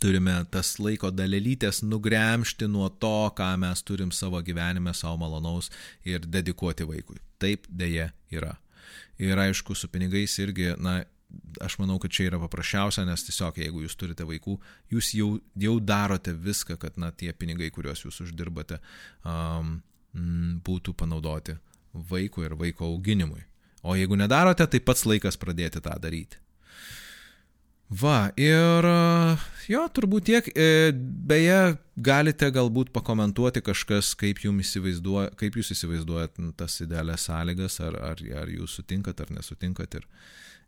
[0.00, 5.70] turime tas laiko dalelytės nugremšti nuo to, ką mes turim savo gyvenime savo malonaus
[6.04, 7.16] ir dedikuoti vaikui.
[7.40, 8.52] Taip dėje yra.
[9.16, 10.98] Ir aišku, su pinigais irgi, na,
[11.64, 14.58] aš manau, kad čia yra paprasčiausia, nes tiesiog jeigu jūs turite vaikų,
[14.92, 15.30] jūs jau,
[15.64, 18.82] jau darote viską, kad, na, tie pinigai, kuriuos jūs uždirbate,
[19.24, 19.78] um,
[20.68, 21.56] būtų panaudoti
[21.94, 23.46] vaikui ir vaiko auginimui.
[23.84, 26.40] O jeigu nedarote, tai pats laikas pradėti tą daryti.
[27.92, 28.86] Va, ir
[29.68, 30.46] jo, turbūt tiek.
[30.56, 30.90] E,
[31.28, 38.22] beje, galite galbūt pakomentuoti kažkas, kaip, įsivaizduoja, kaip jūs įsivaizduojat tas idealias sąlygas, ar, ar,
[38.40, 40.08] ar jūs sutinkat ar nesutinkat ir,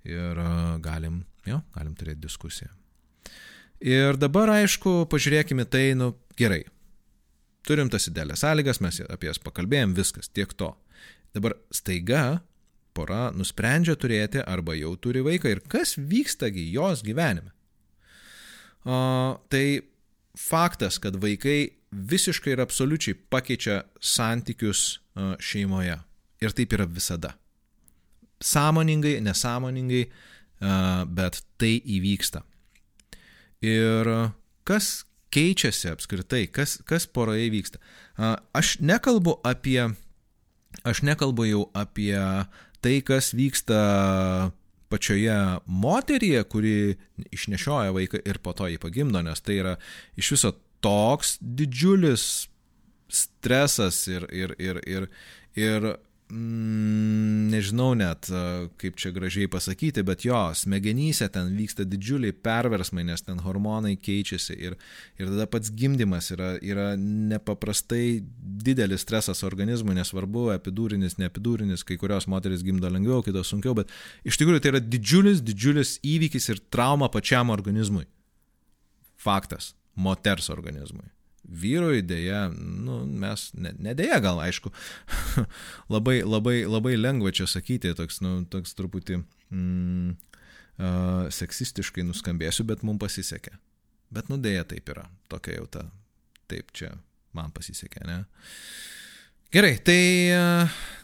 [0.07, 0.43] ir
[0.85, 2.69] galim, jo, galim turėti diskusiją.
[3.81, 6.63] Ir dabar, aišku, pažiūrėkime tai, nu, gerai.
[7.67, 10.71] Turim tas idealias sąlygas, mes apie jas pakalbėjom, viskas, tiek to.
[11.35, 12.43] Dabar staiga
[12.97, 17.53] pora nusprendžia turėti arba jau turi vaiką ir kas vykstagi jos gyvenime.
[18.87, 18.97] O,
[19.53, 19.83] tai
[20.37, 24.99] faktas, kad vaikai visiškai ir absoliučiai pakeičia santykius
[25.41, 25.97] šeimoje.
[26.45, 27.33] Ir taip yra visada.
[28.45, 30.03] Sąmoningai, nesąmoningai,
[31.17, 32.43] bet tai įvyksta.
[33.65, 34.11] Ir
[34.69, 37.81] kas keičiasi apskritai, kas, kas poroje vyksta.
[38.57, 39.81] Aš nekalbu apie,
[40.85, 42.15] aš nekalbu jau apie
[42.87, 43.81] tai, kas vyksta
[44.89, 46.77] pačioje moteryje, kuri
[47.35, 49.75] išnešioja vaiką ir po to jį pagimdo, nes tai yra
[50.15, 50.53] iš viso
[50.85, 52.47] toks didžiulis
[53.11, 55.09] stresas ir, ir, ir, ir,
[55.59, 55.89] ir
[56.31, 58.29] mm, nežinau net,
[58.81, 64.57] kaip čia gražiai pasakyti, bet jo, smegenyse ten vyksta didžiuliai perversmai, nes ten hormonai keičiasi
[64.69, 64.77] ir,
[65.21, 68.21] ir tada pats gimdymas yra, yra nepaprastai
[68.67, 73.93] didelis stresas organizmui, nesvarbu, epidūrinis, neepidūrinis, kai kurios moteris gimdo lengviau, kitos sunkiau, bet
[74.27, 78.07] iš tikrųjų tai yra didžiulis, didžiulis įvykis ir trauma pačiam organizmui.
[79.17, 79.75] Faktas.
[79.97, 81.16] Moters organizmui.
[81.47, 84.73] Vyrui dėja, nu, mes, ne, ne dėja gal, aišku,
[85.95, 90.17] labai, labai, labai lengva čia sakyti, toks, nu, toks truputį mm,
[90.81, 93.55] uh, seksistiškai nuskambėsiu, bet mums pasisekė.
[94.11, 95.85] Bet nu dėja taip yra, tokia jau ta,
[96.51, 96.93] taip čia
[97.37, 98.25] man pasisekė, ne?
[99.55, 100.01] Gerai, tai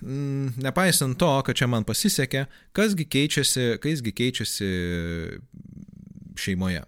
[0.03, 4.73] mm, nepaisant to, kad čia man pasisekė, kasgi keičiasi, kasgi keičiasi
[6.43, 6.83] šeimoje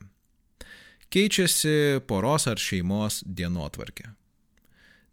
[1.15, 4.11] keičiasi poros ar šeimos dienotvarkė.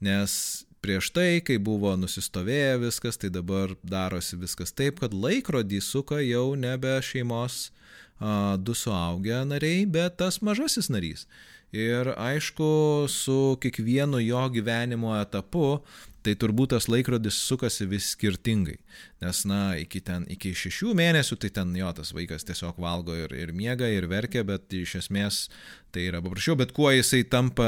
[0.01, 0.33] Nes
[0.81, 6.55] prieš tai, kai buvo nusistovėję viskas, tai dabar darosi viskas taip, kad laikrodį suka jau
[6.57, 11.27] nebe šeimos a, du suaugę nariai, bet tas mažasis narys.
[11.71, 15.79] Ir aišku, su kiekvienu jo gyvenimo etapu
[16.25, 18.77] tai turbūt tas laikrodis sukasi vis skirtingai.
[19.23, 23.33] Nes, na, iki ten, iki šešių mėnesių, tai ten jo, tas vaikas tiesiog valgo ir,
[23.37, 25.45] ir miega, ir verkia, bet iš esmės
[25.93, 27.67] tai yra paprasčiau, bet kuo jisai tampa,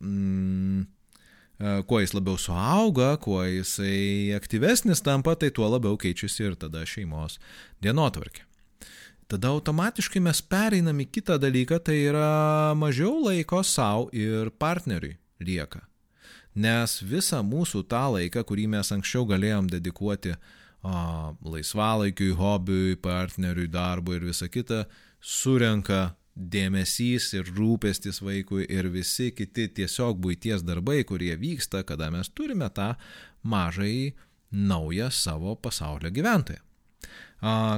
[0.00, 0.82] mm,
[1.60, 6.86] e, kuo jis labiau suauga, kuo jisai aktyvesnis tampa, tai tuo labiau keičiasi ir tada
[6.88, 7.38] šeimos
[7.84, 8.46] dienotvarkė.
[9.28, 15.84] Tada automatiškai mes pereinam į kitą dalyką, tai yra mažiau laiko savo ir partneriui lieka
[16.58, 20.38] nes visą mūsų tą laiką, kurį mes anksčiau galėjom dedikuoti a,
[21.42, 24.84] laisvalaikiui, hobiui, partneriui, darbui ir visa kita,
[25.20, 32.30] surenka dėmesys ir rūpestis vaikui ir visi kiti tiesiog būties darbai, kurie vyksta, kada mes
[32.30, 32.92] turime tą
[33.42, 34.14] mažai
[34.50, 36.62] naują savo pasaulio gyventoją.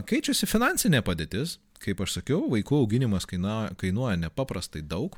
[0.08, 5.16] Keičiasi finansinė padėtis, kaip aš sakiau, vaikų auginimas kainuoja, kainuoja nepaprastai daug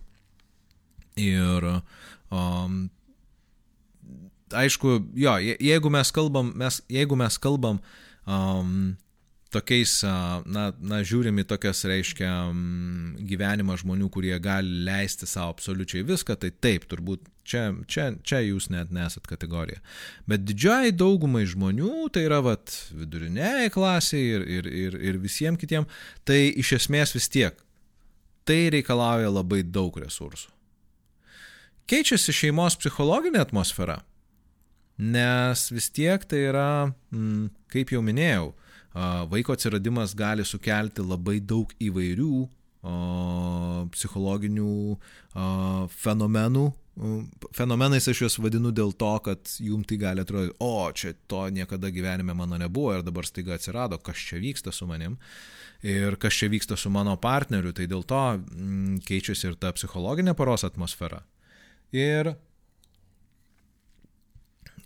[1.18, 1.66] ir
[2.30, 2.86] um,
[4.56, 7.80] aišku, jo, jeigu mes kalbam, mes, jeigu mes kalbam
[8.26, 8.92] um,
[9.52, 9.98] tokiais,
[10.48, 12.30] na, na, žiūrim į tokias, reiškia,
[13.28, 18.70] gyvenimą žmonių, kurie gali leisti savo absoliučiai viską, tai taip, turbūt čia, čia, čia jūs
[18.72, 19.82] net nesat kategorija.
[20.30, 26.00] Bet didžiai daugumai žmonių, tai yra vat viduriniai klasiai ir, ir, ir, ir visiems kitiems,
[26.28, 27.58] tai iš esmės vis tiek,
[28.48, 30.48] tai reikalauja labai daug resursų.
[31.90, 34.00] Keičiasi šeimos psichologinė atmosfera
[34.98, 38.52] nes vis tiek tai yra, mm, kaip jau minėjau,
[39.32, 42.48] vaiko atsiradimas gali sukelti labai daug įvairių
[43.94, 44.72] psichologinių
[46.02, 46.66] fenomenų
[47.56, 51.88] fenomenais aš juos vadinu dėl to, kad jum tai gali atrodyti, o čia to niekada
[51.88, 55.16] gyvenime mano nebuvo ir dabar staiga atsirado, kas čia vyksta su manim
[55.82, 60.36] ir kas čia vyksta su mano partneriu, tai dėl to mm, keičiasi ir ta psichologinė
[60.36, 61.22] paros atmosfera.
[61.96, 62.34] Ir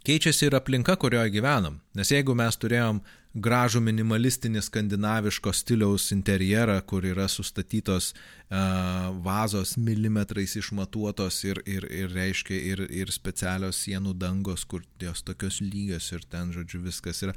[0.07, 1.81] keičiasi ir aplinka, kurioje gyvenam.
[1.99, 3.01] Nes jeigu mes turėjom
[3.37, 12.14] gražų minimalistinį skandinaviško stiliaus interjerą, kur yra sustatytos uh, vazos milimetrais išmatuotos ir, ir, ir
[12.16, 17.37] reiškia ir, ir specialios sienų dangos, kur jos tokios lygios ir ten, žodžiu, viskas yra.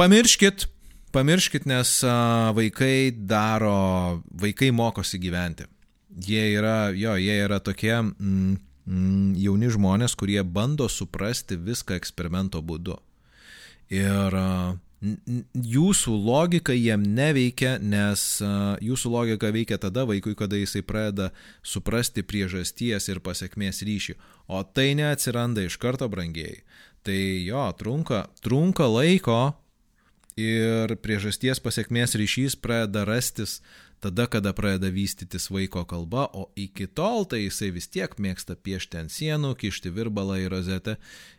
[0.00, 0.66] Pamirškit,
[1.14, 5.68] pamirškit, nes uh, vaikai daro, vaikai mokosi gyventi.
[6.26, 7.94] Jie yra, jo, jie yra tokie...
[8.02, 12.98] Mm, jauni žmonės, kurie bando suprasti viską eksperimento būdu.
[13.92, 14.36] Ir
[15.02, 18.22] jūsų logika jiem neveikia, nes
[18.82, 24.14] jūsų logika veikia tada vaikui, kada jisai pradeda suprasti priežasties ir pasiekmės ryšį,
[24.46, 26.62] o tai neatsiranda iš karto brangiai.
[27.02, 29.40] Tai jo, trunka, trunka laiko
[30.38, 33.58] ir priežasties pasiekmės ryšys pradeda rastis
[34.02, 38.98] tada, kada pradeda vystytis vaiko kalba, o iki tol tai jisai vis tiek mėgsta piešti
[38.98, 40.96] ant sienų, kišti virbalą į rozetę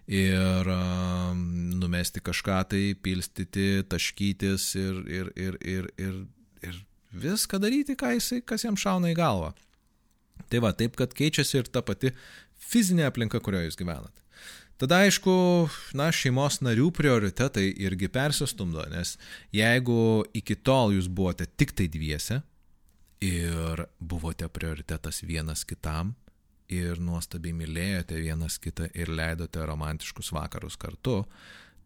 [0.08, 6.18] ir uh, numesti kažką tai, pilstyti, taškytis ir, ir, ir, ir, ir,
[6.64, 9.54] ir viską daryti, jisai, kas jam šauna į galvą.
[10.50, 12.14] Tai va, taip, kad keičiasi ir ta pati
[12.64, 14.24] fizinė aplinka, kurioje jūs gyvenate.
[14.82, 15.34] Tada aišku,
[15.96, 19.14] na, šeimos narių prioritetai irgi persistumdo, nes
[19.54, 22.42] jeigu iki tol jūs buvote tik tai dviese,
[23.24, 26.14] ir buvote prioritetas vienas kitam
[26.72, 31.24] ir nuostabiai mylėjote vienas kitą ir leidote romantiškus vakarus kartu,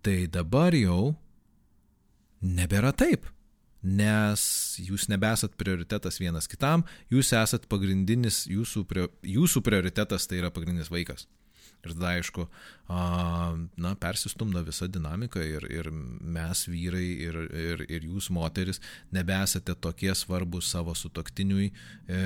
[0.01, 1.15] tai dabar jau
[2.41, 3.27] nebėra taip.
[3.87, 4.41] Nes
[4.81, 8.83] jūs nebesat prioritetas vienas kitam, jūs esat pagrindinis, jūsų,
[9.21, 11.27] jūsų prioritetas tai yra pagrindinis vaikas.
[11.85, 12.47] Ir tada, aišku,
[13.77, 18.81] na, persistumdo visa dinamika ir, ir mes vyrai ir, ir, ir jūs moteris
[19.15, 22.21] nebesate tokie svarbus savo sutoktiniui, e,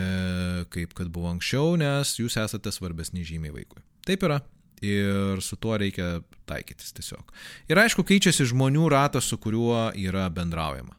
[0.73, 3.83] kaip kad buvo anksčiau, nes jūs esate svarbesni žymiai vaikui.
[4.07, 4.41] Taip yra.
[4.81, 7.27] Ir su tuo reikia taikytis tiesiog.
[7.69, 10.95] Ir aišku, keičiasi žmonių ratas, su kuriuo yra bendraujama.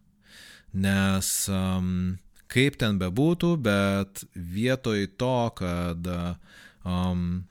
[0.79, 2.15] Nes um,
[2.53, 6.07] kaip ten bebūtų, bet vietoj to, kad
[6.87, 7.43] um,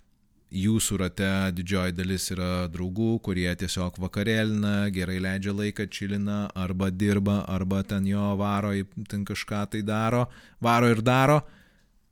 [0.51, 7.41] jūsų rate didžioji dalis yra draugų, kurie tiesiog vakarėlina, gerai leidžia laiką, čilina, arba dirba,
[7.47, 8.73] arba ten jo varo,
[9.09, 10.27] ten kažką tai daro,
[10.59, 11.41] varo ir daro.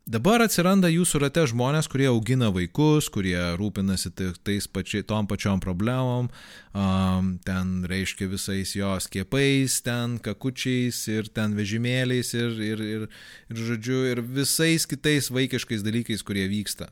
[0.09, 4.09] Dabar atsiranda jūsų rate žmonės, kurie augina vaikus, kurie rūpinasi
[4.41, 6.31] tais pačiai, tom pačiom problemom,
[6.73, 13.05] um, ten reiškia visais jo skiepais, ten kakučiais ir ten vežimėliais ir, ir, ir,
[13.51, 16.89] ir, žodžiu, ir visais kitais vaikiškais dalykais, kurie vyksta.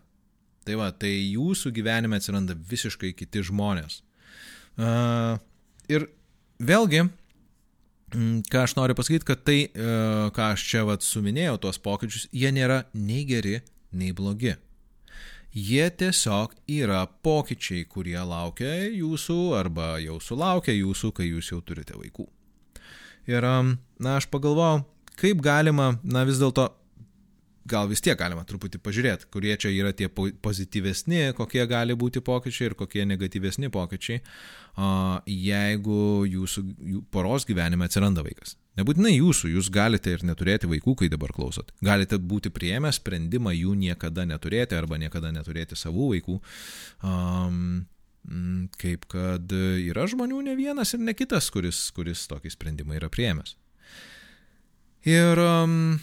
[0.68, 4.02] Tai va, tai jūsų gyvenime atsiranda visiškai kiti žmonės.
[4.76, 5.40] Uh,
[5.88, 6.10] ir
[6.60, 7.06] vėlgi,
[8.52, 12.52] ką aš noriu pasakyti, kad tai, uh, ką aš čia vat suminėjau, tuos pokyčius, jie
[12.52, 13.62] nėra nei geri,
[13.96, 14.58] nei blogi.
[15.56, 21.96] Jie tiesiog yra pokyčiai, kurie laukia jūsų arba jau sulaukia jūsų, kai jūs jau turite
[21.96, 22.28] vaikų.
[23.32, 24.84] Ir, na, aš pagalvojau,
[25.18, 26.68] kaip galima, na, vis dėlto
[27.68, 32.72] gal vis tiek galima truputį pažiūrėti, kurie čia yra tie pozityvesni, kokie gali būti pokyčiai
[32.72, 34.22] ir kokie negatyvesni pokyčiai,
[35.28, 36.00] jeigu
[36.30, 36.64] jūsų
[37.14, 38.56] poros gyvenime atsiranda vaikas.
[38.78, 41.72] Nebūtinai jūsų, jūs galite ir neturėti vaikų, kai dabar klausot.
[41.82, 46.42] Galite būti prieėmę sprendimą jų niekada neturėti arba niekada neturėti savų vaikų.
[47.02, 47.88] Um,
[48.78, 53.56] kaip kad yra žmonių ne vienas ir ne kitas, kuris, kuris tokį sprendimą yra prieėmęs.
[55.08, 55.98] Ir um,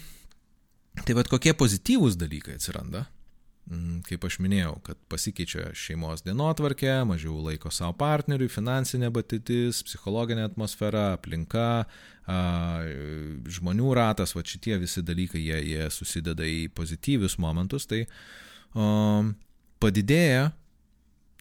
[1.03, 3.03] Tai vad kokie pozityvūs dalykai atsiranda,
[3.67, 10.45] mm, kaip aš minėjau, kad pasikeičia šeimos dienotvarkė, mažiau laiko savo partneriui, finansinė batytis, psichologinė
[10.47, 11.85] atmosfera, aplinka,
[13.57, 18.05] žmonių ratas, va šitie visi dalykai, jie, jie susideda į pozityvius momentus, tai
[19.83, 20.49] padidėja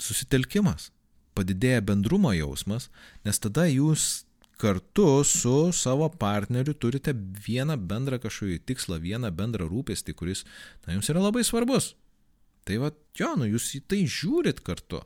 [0.01, 0.91] susitelkimas,
[1.39, 2.91] padidėja bendrumo jausmas,
[3.25, 4.25] nes tada jūs
[4.61, 7.15] kartu su savo partneriu turite
[7.47, 10.45] vieną bendrą kažkokį tikslą, vieną bendrą rūpestį, kuris
[10.87, 11.95] na, jums yra labai svarbus.
[12.65, 15.03] Tai va, jo, nu jūs į tai žiūrit kartu.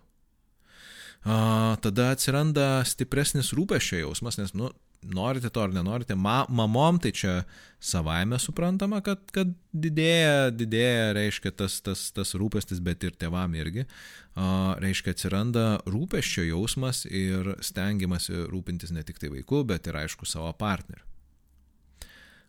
[1.26, 4.70] A, tada atsiranda stipresnis rūpešio jausmas, nes, nu,
[5.02, 7.34] norite to ar nenorite, ma, mamom tai čia
[7.80, 13.86] savaime suprantama, kad, kad didėja, didėja, reiškia, tas, tas, tas rūpestis, bet ir tevam irgi,
[14.34, 20.26] a, reiškia, atsiranda rūpeščio jausmas ir stengiamasi rūpintis ne tik tai vaiku, bet ir aišku
[20.26, 21.04] savo partneriu.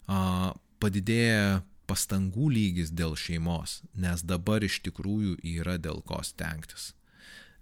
[0.10, 6.94] A, padidėja pastangų lygis dėl šeimos, nes dabar iš tikrųjų yra dėl ko stengtis.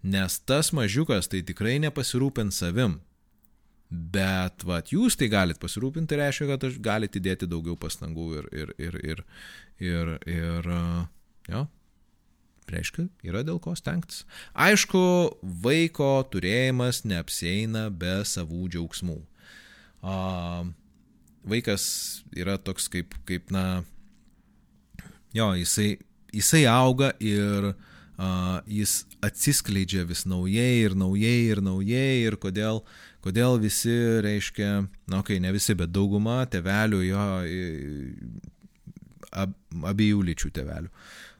[0.03, 2.99] Nes tas mažiukas tai tikrai nepasirūpins savim,
[3.89, 8.73] bet vat, jūs tai galite pasirūpinti, tai reiškia, kad galite įdėti daugiau pastangų ir, ir,
[8.77, 9.23] ir, ir,
[9.79, 10.69] ir, ir
[11.47, 11.63] jo,
[12.71, 14.25] reiškia, yra dėl ko stengtis.
[14.53, 15.03] Aišku,
[15.63, 19.21] vaiko turėjimas neapsieina be savų džiaugsmų.
[20.03, 20.65] A,
[21.47, 21.87] vaikas
[22.35, 23.85] yra toks kaip, kaip na,
[25.35, 25.93] jo, jisai,
[26.35, 32.83] jisai auga ir uh, jis atsiskleidžia vis naujai ir naujai ir naujai ir kodėl,
[33.27, 34.71] kodėl visi, reiškia,
[35.11, 37.29] na, okay, ne visi, bet dauguma tevelių jo,
[39.43, 39.55] ab,
[39.93, 40.91] abiejų lyčių tevelių.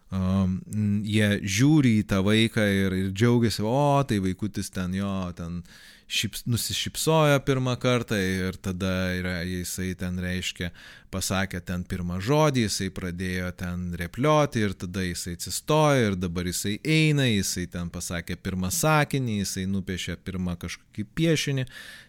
[0.08, 0.62] Um,
[1.04, 5.97] jie žiūri į tą vaiką ir, ir džiaugiasi, o tai vaikutis ten jo, ten uh,
[6.08, 10.70] šips, nusišypsojo pirmą kartą ir tada yra, jisai ten reiškia,
[11.12, 16.78] pasakė ten pirmą žodį, jisai pradėjo ten replioti ir tada jisai atsistojo ir dabar jisai
[16.84, 21.67] eina, jisai ten pasakė pirmą sakinį, jisai nupiešė pirmą kažkokį piešinį.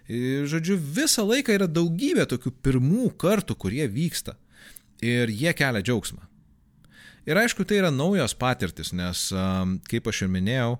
[0.08, 4.38] Ir, žodžiu, visą laiką yra daugybė tokių pirmų kartų, kurie vyksta.
[5.02, 6.22] Ir jie kelia džiaugsmą.
[7.28, 9.26] Ir aišku, tai yra naujos patirtis, nes,
[9.90, 10.78] kaip aš ir minėjau,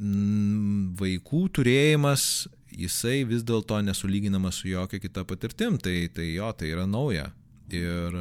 [0.00, 6.86] vaikų turėjimas, jisai vis dėlto nesulyginamas su jokia kita patirtim, tai, tai jo, tai yra
[6.88, 7.28] nauja.
[7.70, 8.16] Ir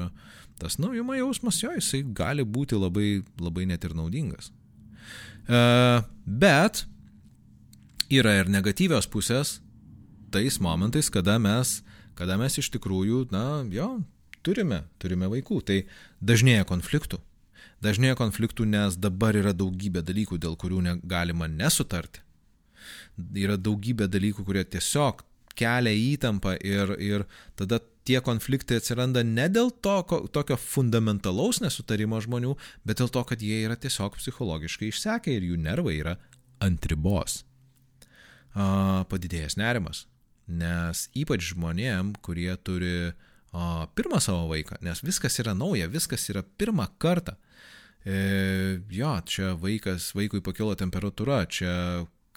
[0.59, 4.51] tas naujumo jausmas jo, jisai gali būti labai, labai net ir naudingas.
[5.47, 5.61] E,
[6.25, 6.83] bet
[8.11, 9.59] yra ir negatyvios pusės
[10.33, 11.79] tais momentais, kada mes,
[12.19, 13.95] kada mes iš tikrųjų, na, jo,
[14.45, 15.63] turime, turime vaikų.
[15.65, 15.79] Tai
[16.21, 17.21] dažnėja konfliktų
[17.85, 22.23] dažnėja konfliktų, nes dabar yra daugybė dalykų, dėl kurių negalima nesutarti.
[23.35, 25.23] Yra daugybė dalykų, kurie tiesiog
[25.59, 27.25] kelia įtampą ir, ir
[27.59, 32.55] tada tie konfliktai atsiranda ne dėl to ko, tokio fundamentalaus nesutarimo žmonių,
[32.87, 36.15] bet dėl to, kad jie yra tiesiog psichologiškai išsekę ir jų nervai yra
[36.63, 37.43] ant ribos.
[38.55, 40.05] A, padidėjęs nerimas.
[40.49, 46.41] Nes ypač žmonėm, kurie turi a, pirmą savo vaiką, nes viskas yra nauja, viskas yra
[46.57, 47.37] pirmą kartą.
[48.05, 51.73] E, jo, čia vaikas, vaikui pakilo temperatūra, čia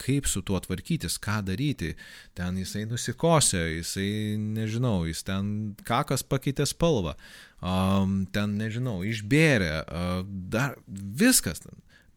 [0.03, 1.93] kaip su tuo tvarkytis, ką daryti.
[2.39, 4.09] Ten jisai nusikosė, jisai,
[4.41, 5.47] nežinau, jis ten
[5.87, 7.15] kakas pakeitė spalvą,
[7.61, 11.63] um, ten, nežinau, išbėrė, uh, dar viskas.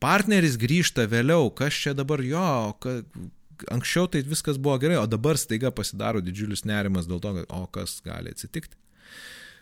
[0.02, 2.98] Partneris grįžta vėliau, kas čia dabar jo, ka,
[3.72, 7.66] anksčiau tai viskas buvo gerai, o dabar staiga pasidaro didžiulis nerimas dėl to, kad, o
[7.72, 8.78] kas gali atsitikti.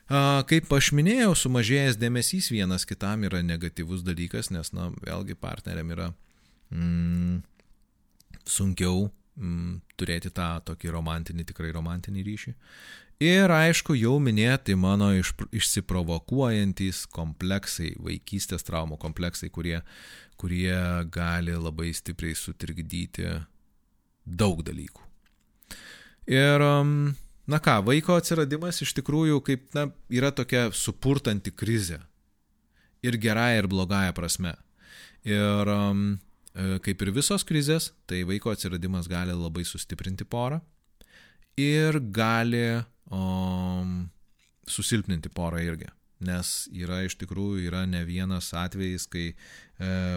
[0.10, 6.10] Kaip aš minėjau, sumažėjęs dėmesys vienas kitam yra negatyvus dalykas, nes, na, vėlgi partneriam yra
[6.74, 7.38] mm,
[8.44, 9.08] sunkiau
[9.39, 12.54] mm, turėti tą tokį romantinį, tikrai romantinį ryšį.
[13.24, 19.80] Ir aišku, jau minėti mano iš, išsiprovokuojantis kompleksai, vaikystės traumų kompleksai, kurie,
[20.42, 20.76] kurie
[21.13, 23.30] gali labai stipriai sutrikdyti
[24.26, 25.08] daug dalykų.
[26.34, 27.13] Ir um,
[27.48, 32.00] Na ką, vaiko atsiradimas iš tikrųjų kaip, na, yra tokia supurtanti krizė.
[33.04, 34.54] Ir gerąją, ir blogąją prasme.
[35.28, 36.06] Ir um,
[36.56, 40.62] e, kaip ir visos krizės, tai vaiko atsiradimas gali labai sustiprinti porą
[41.60, 42.64] ir gali
[43.12, 44.08] um,
[44.68, 45.92] susilpninti porą irgi.
[46.24, 49.36] Nes yra iš tikrųjų yra ne vienas atvejis, kai e,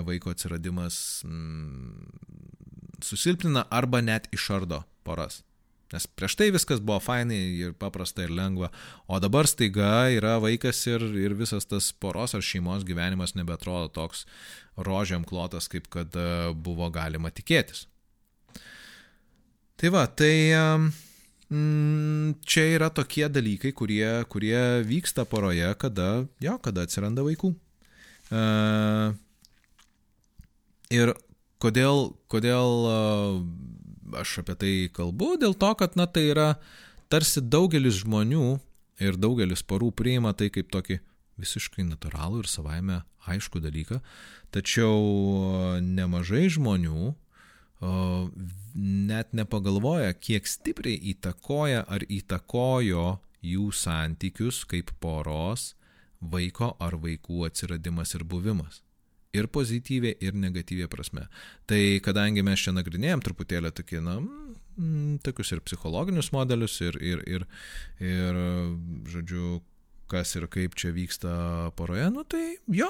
[0.06, 2.06] vaiko atsiradimas mm,
[3.02, 5.42] susilpnina arba net išardo poras.
[5.94, 8.72] Nes prieš tai viskas buvo fainai ir paprasta ir lengva,
[9.06, 14.24] o dabar staiga yra vaikas ir, ir visas tas poros ar šeimos gyvenimas nebetrodo toks
[14.76, 17.86] rožiam klotas, kaip kad e, buvo galima tikėtis.
[19.76, 20.34] Tai va, tai
[21.52, 27.52] mm, čia yra tokie dalykai, kurie, kurie vyksta poroje, kada, jo, kada atsiranda vaikų.
[28.26, 29.12] Uh,
[30.90, 31.12] ir
[31.62, 33.36] kodėl, kodėl uh,
[34.14, 36.54] aš apie tai kalbu dėl to, kad, na, tai yra
[37.12, 38.56] tarsi daugelis žmonių
[39.02, 41.00] ir daugelis porų priima tai kaip tokį
[41.40, 44.00] visiškai natūralų ir savaime aišku dalyką,
[44.54, 47.12] tačiau nemažai žmonių
[48.76, 55.74] net nepagalvoja, kiek stipriai įtakoja ar įtakojo jų santykius kaip poros
[56.20, 58.80] vaiko ar vaikų atsiradimas ir buvimas
[59.34, 61.26] ir pozityviai, ir negatyviai prasme.
[61.68, 67.24] Tai kadangi mes čia nagrinėjom truputėlį tokį, na, mm, tokius ir psichologinius modelius, ir, ir,
[67.26, 67.46] ir,
[68.02, 68.40] ir,
[69.12, 69.60] žodžiu,
[70.10, 71.32] kas ir kaip čia vyksta
[71.78, 72.88] poroje, nu tai jo,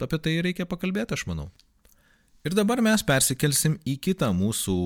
[0.00, 1.50] apie tai reikia pakalbėti, aš manau.
[2.44, 4.76] Ir dabar mes persikelsim į kitą mūsų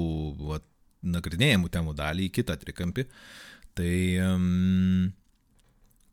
[0.46, 0.61] va,
[1.03, 3.07] nagrinėjimų temų dalį, į kitą trikampį.
[3.78, 5.09] Tai um,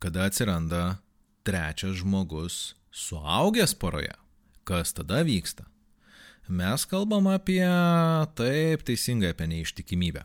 [0.02, 0.82] kada atsiranda
[1.46, 4.14] trečias žmogus suaugęs poroje.
[4.66, 5.64] Kas tada vyksta?
[6.48, 7.64] Mes kalbam apie
[8.38, 10.22] taip teisingai apie neištikimybę.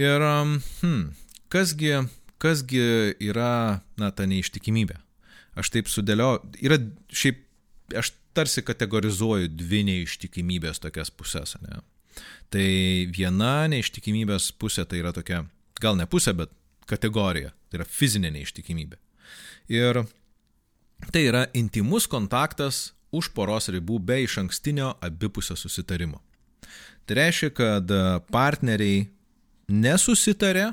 [0.00, 1.02] Ir hmm,
[1.52, 1.92] kasgi,
[2.40, 2.84] kasgi
[3.24, 4.98] yra, na, ta neištikimybė?
[5.56, 6.76] Aš taip sudėlioju, yra
[7.08, 7.40] šiaip,
[7.96, 11.80] aš tarsi kategorizuoju dvi neištikimybės tokias pusės, ne?
[12.52, 12.68] Tai
[13.12, 15.46] viena neištikimybės pusė tai yra tokia,
[15.80, 16.52] gal ne pusė, bet
[16.88, 19.00] kategorija, tai yra fizinė neištikimybė.
[19.72, 20.04] Ir
[21.12, 26.20] tai yra intimus kontaktas už poros ribų be iš ankstinio abipusio susitarimo.
[27.06, 27.92] Tai reiškia, kad
[28.34, 29.06] partneriai
[29.70, 30.72] nesusitarė,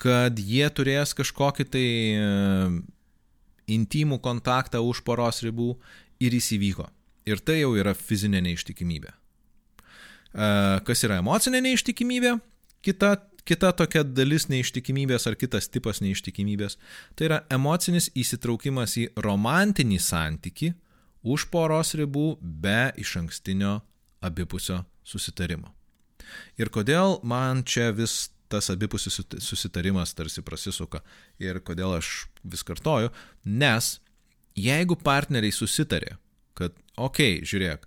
[0.00, 2.26] kad jie turės kažkokį tai e,
[3.70, 5.74] intimų kontaktą už poros ribų
[6.22, 6.88] ir jis įvyko.
[7.28, 9.12] Ir tai jau yra fizinė neištikimybė.
[9.12, 10.48] E,
[10.86, 12.38] kas yra emocinė neištikimybė?
[12.80, 13.12] Kita,
[13.50, 16.76] kita tokia dalis neištikimybės ar kitas tipas neištikimybės-
[17.16, 20.74] tai yra emocinis įsitraukimas į romantinį santyki
[21.24, 23.80] už poros ribų be iš ankstinio
[24.22, 25.74] abipusio susitarimo.
[26.58, 31.02] Ir kodėl man čia vis tas abipusis susitarimas tarsi prasisuka
[31.38, 33.10] ir kodėl aš vis kartoju,
[33.44, 34.00] nes
[34.58, 36.16] jeigu partneriai susitarė,
[36.54, 37.86] kad, okei, okay, žiūrėk,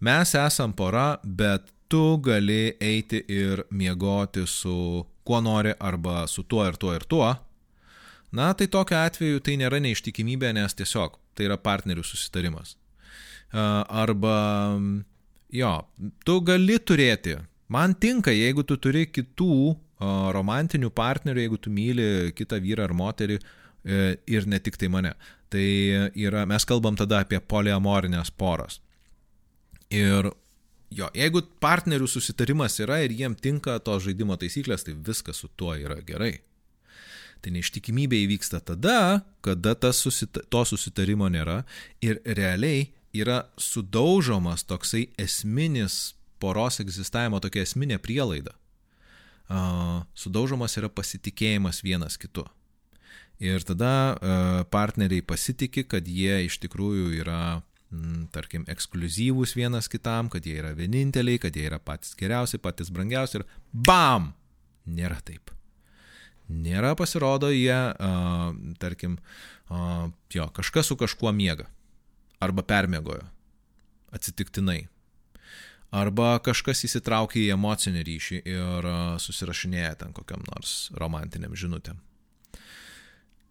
[0.00, 6.66] mes esam pora, bet tu gali eiti ir miegoti su kuo nori arba su tuo
[6.68, 7.34] ir tuo ir tuo,
[8.32, 12.76] na tai tokiu atveju tai nėra neištikimybė, nes tiesiog tai yra partnerių susitarimas.
[13.50, 14.34] Arba,
[15.50, 15.72] jo,
[16.24, 19.76] tu gali turėti Man tinka, jeigu tu turi kitų
[20.34, 25.12] romantinių partnerių, jeigu tu myli kitą vyrą ar moterį e, ir ne tik tai mane.
[25.50, 25.66] Tai
[26.18, 28.80] yra, mes kalbam tada apie poliamorinės poras.
[29.94, 30.32] Ir
[30.90, 35.74] jo, jeigu partnerių susitarimas yra ir jiem tinka to žaidimo taisyklės, tai viskas su tuo
[35.78, 36.40] yra gerai.
[37.40, 41.62] Tai neištikimybė įvyksta tada, kada susita to susitarimo nėra
[42.04, 48.52] ir realiai yra sudaužomas toksai esminis poros egzistavimo tokia esminė prielaida.
[50.14, 52.44] Sudaužomas yra pasitikėjimas vienas kitu.
[53.40, 54.20] Ir tada
[54.70, 57.62] partneriai pasitikė, kad jie iš tikrųjų yra,
[58.34, 63.40] tarkim, ekskluzyvūs vienas kitam, kad jie yra vieninteliai, kad jie yra patys geriausi, patys brangiausi
[63.40, 64.32] ir BAM!
[64.90, 65.52] Nėra taip.
[66.50, 67.76] Nėra pasirodo jie,
[68.82, 69.18] tarkim,
[70.34, 71.68] jo, kažkas su kažkuo miega.
[72.42, 73.26] Arba permiegojo.
[74.10, 74.88] Atsitiktinai
[75.90, 78.86] Arba kažkas įsitraukia į emocinį ryšį ir
[79.18, 81.98] susirašinėja ten kokiam nors romantiniam žinutėm.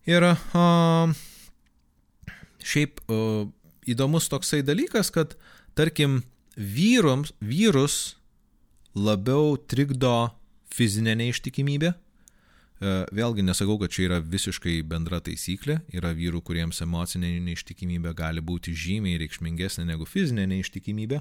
[0.08, 1.12] Ir uh,
[2.64, 3.50] šiaip uh,
[3.88, 5.36] įdomus toksai dalykas, kad
[5.78, 6.24] tarkim
[6.56, 8.18] vyrums, vyrus
[8.96, 10.32] labiau trikdo
[10.74, 11.94] fizinė neištikimybė.
[12.80, 15.82] Uh, vėlgi nesakau, kad čia yra visiškai bendra taisyklė.
[15.92, 21.20] Yra vyrų, kuriems emocinė neištikimybė gali būti žymiai reikšmingesnė negu fizinė neištikimybė.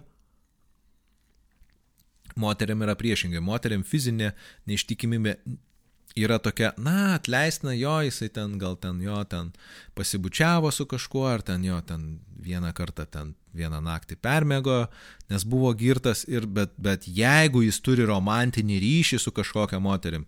[2.39, 3.43] Moteriam yra priešingai.
[3.43, 4.31] Moteriam fizinė
[4.71, 5.35] neištikimybė
[6.19, 9.53] yra tokia, na, atleistina jo, jisai ten gal ten jo, ten
[9.99, 14.79] pasibučiavo su kažkuo, ar ten jo, ten vieną kartą ten vieną naktį permėgo,
[15.33, 20.27] nes buvo girtas, ir, bet, bet jeigu jis turi romantinį ryšį su kažkokia moterim,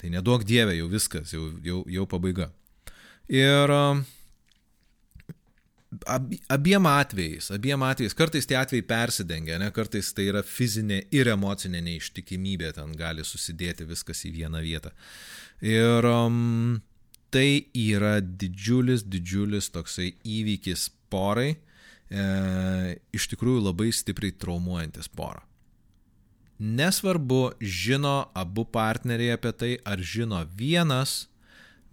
[0.00, 2.50] tai nedaug dievė, jau viskas, jau, jau, jau pabaiga.
[3.32, 4.02] Ir uh,
[6.50, 11.82] abiem atvejais, abiem atvejais, kartais tie atvejai persidengia, ne, kartais tai yra fizinė ir emocinė
[11.86, 14.92] neištikimybė, ten gali susidėti viskas į vieną vietą.
[15.64, 16.80] Ir um,
[17.30, 21.54] tai yra didžiulis, didžiulis toksai įvykis porai,
[22.10, 22.24] e,
[23.14, 25.44] iš tikrųjų labai stipriai traumuojantis porą.
[26.56, 31.26] Nesvarbu, žino abu partneriai apie tai, ar žino vienas,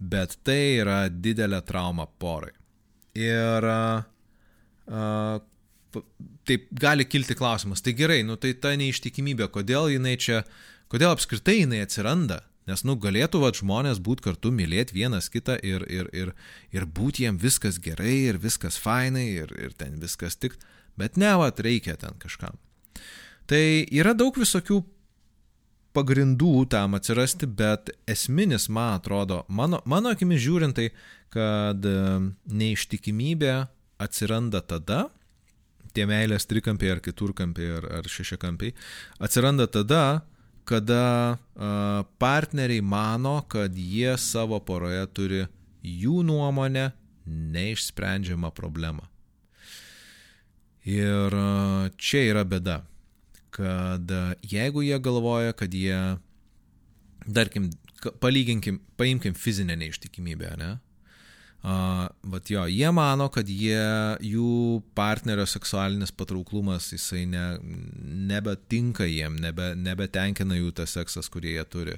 [0.00, 2.54] bet tai yra didelė trauma porai.
[3.14, 5.38] Ir uh,
[6.48, 10.42] taip gali kilti klausimas, tai gerai, nu tai ta neištikimybė, kodėl jinai čia,
[10.92, 12.42] kodėl apskritai jinai atsiranda?
[12.64, 16.30] Nes, nu, galėtų va žmonės būti kartu, mylėti vienas kitą ir, ir, ir,
[16.72, 20.56] ir būti jiem viskas gerai ir viskas fainai ir, ir ten viskas tik,
[20.96, 22.56] bet ne, va, reikia ten kažkam.
[23.44, 23.60] Tai
[23.92, 24.80] yra daug visokių
[25.94, 30.90] pagrindų tam atsirasti, bet esminis, man atrodo, mano, mano akimis žiūrint, tai
[31.34, 31.96] kad e,
[32.50, 33.54] neištikimybė
[34.02, 35.06] atsiranda tada,
[35.94, 38.74] tie meilės trikampiai ar keturkampiai ar, ar šešiakampiai,
[39.22, 40.04] atsiranda tada,
[40.64, 45.42] kada uh, partneriai mano, kad jie savo poroje turi
[45.84, 46.86] jų nuomonę
[47.28, 49.04] neišsprendžiamą problemą.
[50.88, 52.80] Ir uh, čia yra bėda,
[53.54, 55.98] kad uh, jeigu jie galvoja, kad jie,
[57.26, 57.70] tarkim,
[58.22, 60.72] palyginkim, paimkim fizinę neištikimybę, ne?
[61.64, 63.80] Uh, vat jo, jie mano, kad jie,
[64.20, 67.44] jų partnerio seksualinis patrauklumas, jisai ne,
[68.28, 71.94] nebetinka jiem, nebe, nebetenkina jų tas seksas, kurį jie turi.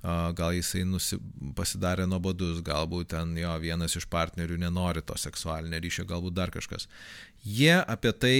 [0.00, 1.20] Uh, gal jisai nusi,
[1.58, 6.88] pasidarė nuobodus, galbūt ten jo vienas iš partnerių nenori to seksualinio ryšio, galbūt dar kažkas.
[7.44, 8.36] Jie apie tai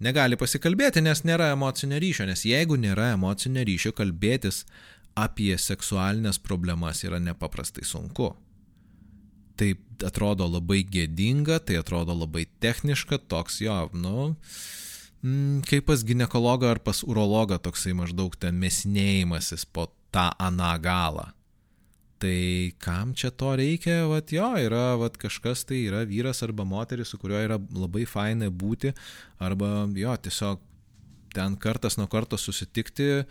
[0.00, 4.64] negali pasikalbėti, nes nėra emocinio ryšio, nes jeigu nėra emocinio ryšio, kalbėtis
[5.16, 8.34] apie seksualinės problemas yra nepaprastai sunku
[9.56, 9.72] tai
[10.04, 14.34] atrodo labai gėdinga, tai atrodo labai techniška, toks jo, nu,
[15.24, 21.30] mm, kaip pas gynekologą ar pas urologą toksai maždaug ten mesinėjimasis po tą aną galą.
[22.16, 27.10] Tai kam čia to reikia, vat jo, yra vat kažkas tai yra vyras arba moteris,
[27.12, 28.94] su kuriuo yra labai fainai būti,
[29.36, 30.62] arba jo, tiesiog
[31.36, 33.26] ten kartas nuo karto susitikti,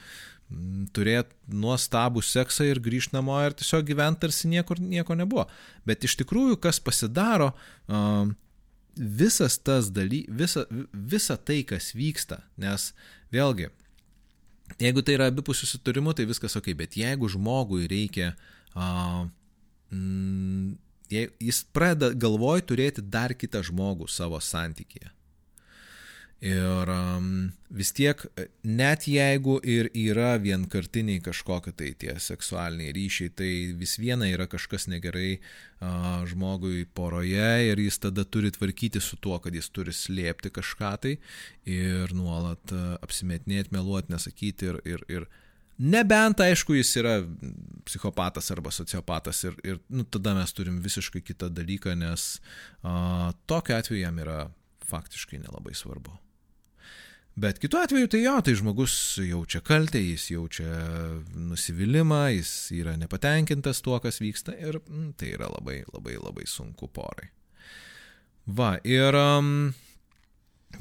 [0.94, 5.48] turėti nuostabų seksą ir grįžti namo ir tiesiog gyventi tarsi niekur nieko nebuvo.
[5.90, 7.56] Bet iš tikrųjų, kas pasidaro,
[8.94, 12.92] visas tas daly, visa, visa tai, kas vyksta, nes
[13.34, 13.72] vėlgi,
[14.78, 20.78] jeigu tai yra abipusių sutarimų, tai viskas ok, bet jeigu žmogui reikia, uh, mm,
[21.10, 25.16] jis pradeda galvoj turėti dar kitą žmogų savo santykėje.
[26.46, 27.28] Ir um,
[27.74, 28.20] vis tiek,
[28.68, 33.50] net jeigu ir yra vienkartiniai kažkokie tai tie seksualiniai ryšiai, tai
[33.80, 39.40] vis viena yra kažkas negerai uh, žmogui poroje ir jis tada turi tvarkyti su tuo,
[39.40, 41.16] kad jis turi slėpti kažką tai
[41.64, 45.30] ir nuolat uh, apsimetinėti, meluoti, nesakyti ir, ir, ir
[45.78, 47.16] Nebent, aišku, jis yra
[47.84, 53.76] psichopatas arba sociopatas ir, ir nu, tada mes turim visiškai kitą dalyką, nes uh, tokiu
[53.76, 54.46] atveju jam yra
[54.88, 56.16] faktiškai nelabai svarbu.
[57.36, 60.70] Bet kitu atveju tai jo, tai žmogus jaučia kaltę, jis jaučia
[61.36, 66.88] nusivylimą, jis yra nepatenkintas tuo, kas vyksta ir mm, tai yra labai labai labai sunku
[66.88, 67.28] porai.
[68.48, 69.74] Va, ir um,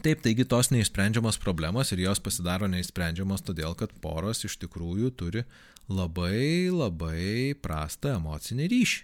[0.02, 5.44] taip, taigi tos neišsprendžiamos problemos ir jos pasidaro neišsprendžiamos todėl, kad poros iš tikrųjų turi
[5.88, 9.02] labai labai prastą emocinį ryšį.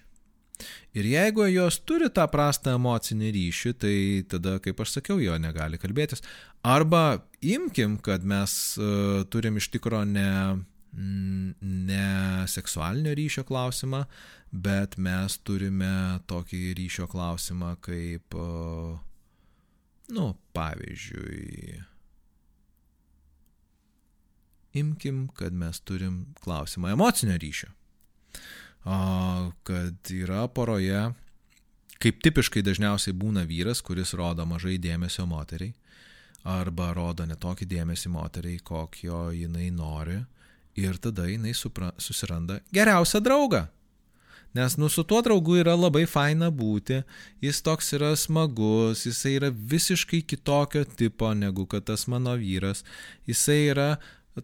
[0.99, 3.97] Ir jeigu jos turi tą prastą emocinį ryšį, tai
[4.28, 6.24] tada, kaip aš sakiau, jo negali kalbėtis.
[6.66, 10.61] Arba imkim, kad mes uh, turim iš tikro ne,
[10.93, 12.09] ne
[12.51, 14.05] seksualinio ryšio klausimą,
[14.51, 18.99] bet mes turime tokį ryšio klausimą kaip, uh,
[20.15, 21.81] nu, pavyzdžiui,
[24.81, 27.73] imkim, kad mes turim klausimą emocinio ryšio
[29.63, 31.11] kad yra poroje,
[32.01, 35.75] kaip tipiškai dažniausiai būna vyras, kuris rodo mažai dėmesio moteriai,
[36.49, 40.23] arba rodo netokį dėmesį moteriai, kokio jinai nori,
[40.81, 43.67] ir tada jinai supra, susiranda geriausią draugą.
[44.55, 47.05] Nes nu su tuo draugu yra labai faina būti,
[47.44, 52.82] jis toks yra smagus, jisai yra visiškai kitokio tipo negu kad tas mano vyras,
[53.30, 53.90] jisai yra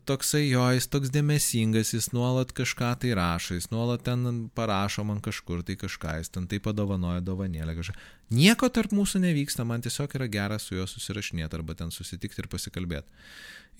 [0.07, 5.21] toksai jo, jis toks dėmesingas, jis nuolat kažką tai rašo, jis nuolat ten parašo man
[5.25, 7.95] kažkur tai kažką, jis ten tai padovanoja dovanėlę kažką.
[8.37, 12.51] Nieko tarp mūsų nevyksta, man tiesiog yra gera su juo susirašinėti arba ten susitikti ir
[12.53, 13.23] pasikalbėti.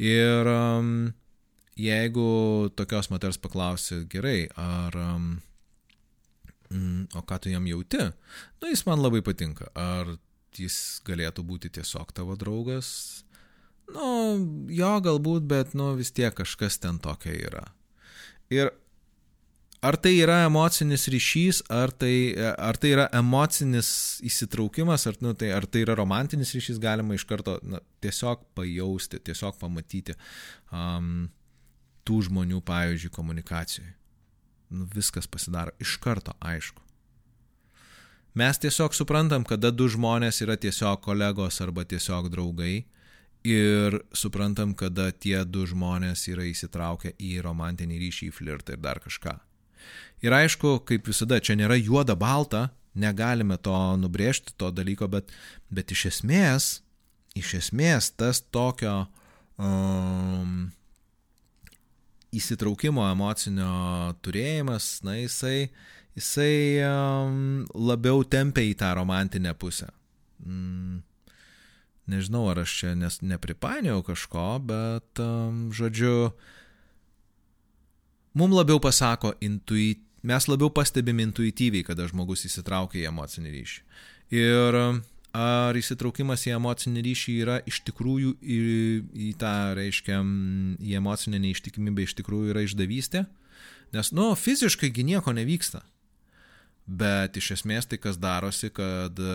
[0.03, 0.95] Ir um,
[1.79, 4.97] jeigu tokios moters paklausi, gerai, ar...
[4.97, 5.37] Um,
[6.71, 8.09] mm, o ką tu jam jauti?
[8.61, 9.71] Nu, jis man labai patinka.
[9.75, 10.17] Ar
[10.57, 12.89] jis galėtų būti tiesiog tavo draugas,
[13.95, 14.09] Nu,
[14.73, 17.63] jo galbūt, bet, nu, vis tiek kažkas ten tokio yra.
[18.51, 18.73] Ir
[19.87, 23.89] ar tai yra emocinis ryšys, ar tai, ar tai yra emocinis
[24.27, 29.23] įsitraukimas, ar, nu, tai, ar tai yra romantinis ryšys, galima iš karto na, tiesiog pajausti,
[29.23, 30.17] tiesiog pamatyti
[30.75, 31.29] um,
[32.07, 33.95] tų žmonių, pavyzdžiui, komunikacijoje.
[34.71, 36.83] Nu, viskas pasidaro iš karto aišku.
[38.37, 42.85] Mes tiesiog suprantam, kada du žmonės yra tiesiog kolegos arba tiesiog draugai
[43.47, 49.01] ir suprantam, kada tie du žmonės yra įsitraukę į romantinį ryšį, į flirtą ir dar
[49.01, 49.39] kažką.
[50.27, 55.31] Ir aišku, kaip visada, čia nėra juoda balta, negalime to nubrėžti, to dalyko, bet,
[55.71, 56.71] bet iš esmės,
[57.39, 59.07] iš esmės tas tokio
[59.57, 60.73] um,
[62.35, 65.69] įsitraukimo emocinio turėjimas, na jisai,
[66.19, 66.83] jisai
[67.75, 69.93] labiau tempia į tą romantinę pusę.
[70.45, 71.05] Mm
[72.07, 75.19] Nežinau, ar aš čia nes, nepripainiau kažko, bet,
[75.75, 76.31] žodžiu,
[78.39, 83.83] mums labiau pasako intuit, mes labiau pastebim intuityviai, kada žmogus įsitraukia į emocinį ryšį.
[84.39, 84.79] Ir
[85.37, 88.61] ar įsitraukimas į emocinį ryšį yra iš tikrųjų į,
[89.29, 90.23] į tą, reiškia,
[90.81, 93.27] į emocinę neištikimybę iš tikrųjų yra išdavystė?
[93.95, 95.83] Nes, nu, fiziškai nieko nevyksta.
[96.87, 99.31] Bet iš esmės tai kas darosi, kad e,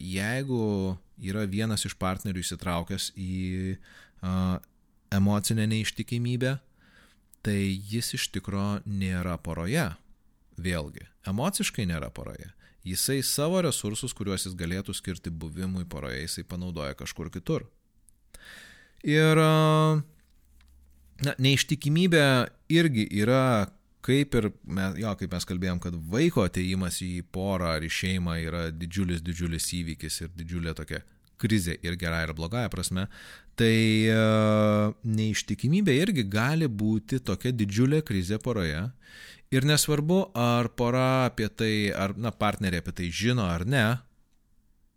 [0.00, 3.34] jeigu yra vienas iš partnerių įsitraukęs į
[3.76, 4.56] uh,
[5.14, 6.56] emocinę neištikimybę,
[7.44, 7.58] tai
[7.90, 9.90] jis iš tikro nėra poroje.
[10.54, 12.50] Vėlgi, emociškai nėra poroje.
[12.84, 17.64] Jisai savo resursus, kuriuos jis galėtų skirti buvimui poroje, jisai panaudoja kažkur kitur.
[19.04, 19.40] Ir
[21.24, 22.26] na, neištikimybė
[22.72, 23.70] irgi yra
[24.04, 28.36] kaip ir mes, jo, kaip mes kalbėjom, kad vaiko ateimas į porą ar į šeimą
[28.42, 31.00] yra didžiulis, didžiulis įvykis ir didžiulė tokia
[31.40, 33.06] krizė ir gerąją ir blogąją prasme,
[33.58, 33.76] tai
[34.10, 38.82] uh, neištikimybė irgi gali būti tokia didžiulė krizė poroje.
[39.54, 43.84] Ir nesvarbu, ar pora apie tai, ar na, partneriai apie tai žino ar ne,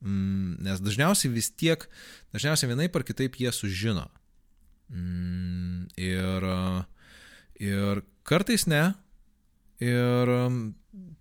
[0.02, 1.84] mm, nes dažniausiai vis tiek,
[2.34, 4.08] dažniausiai vienaip ar kitaip jie sužino.
[4.90, 6.50] Mm, ir,
[7.62, 8.88] ir kartais ne.
[9.78, 10.32] Ir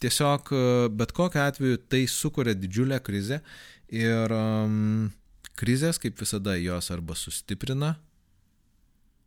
[0.01, 0.49] tiesiog
[0.97, 3.43] bet kokiu atveju tai sukuria didžiulę krizę
[3.89, 5.13] Ir um,
[5.59, 7.97] krizės, kaip visada, jos arba sustiprina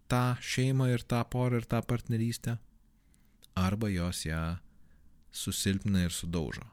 [0.09, 2.57] tą šeimą ir tą porą ir tą partnerystę,
[3.57, 4.57] arba jos ją
[5.31, 6.65] susilpina ir sudaužo.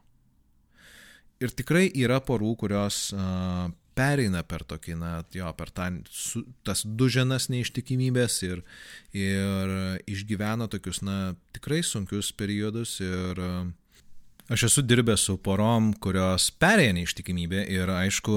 [1.40, 6.80] Ir tikrai yra porų, kurios uh, pereina per tokį, na, jo, per tą, su, tas
[6.86, 8.62] duženas neištikimybės ir,
[9.12, 9.74] ir
[10.09, 13.66] išgyvena tokius, na, tikrai sunkius periodus ir uh,
[14.46, 18.36] Aš esu dirbęs su porom, kurios perėja neištikimybę ir aišku,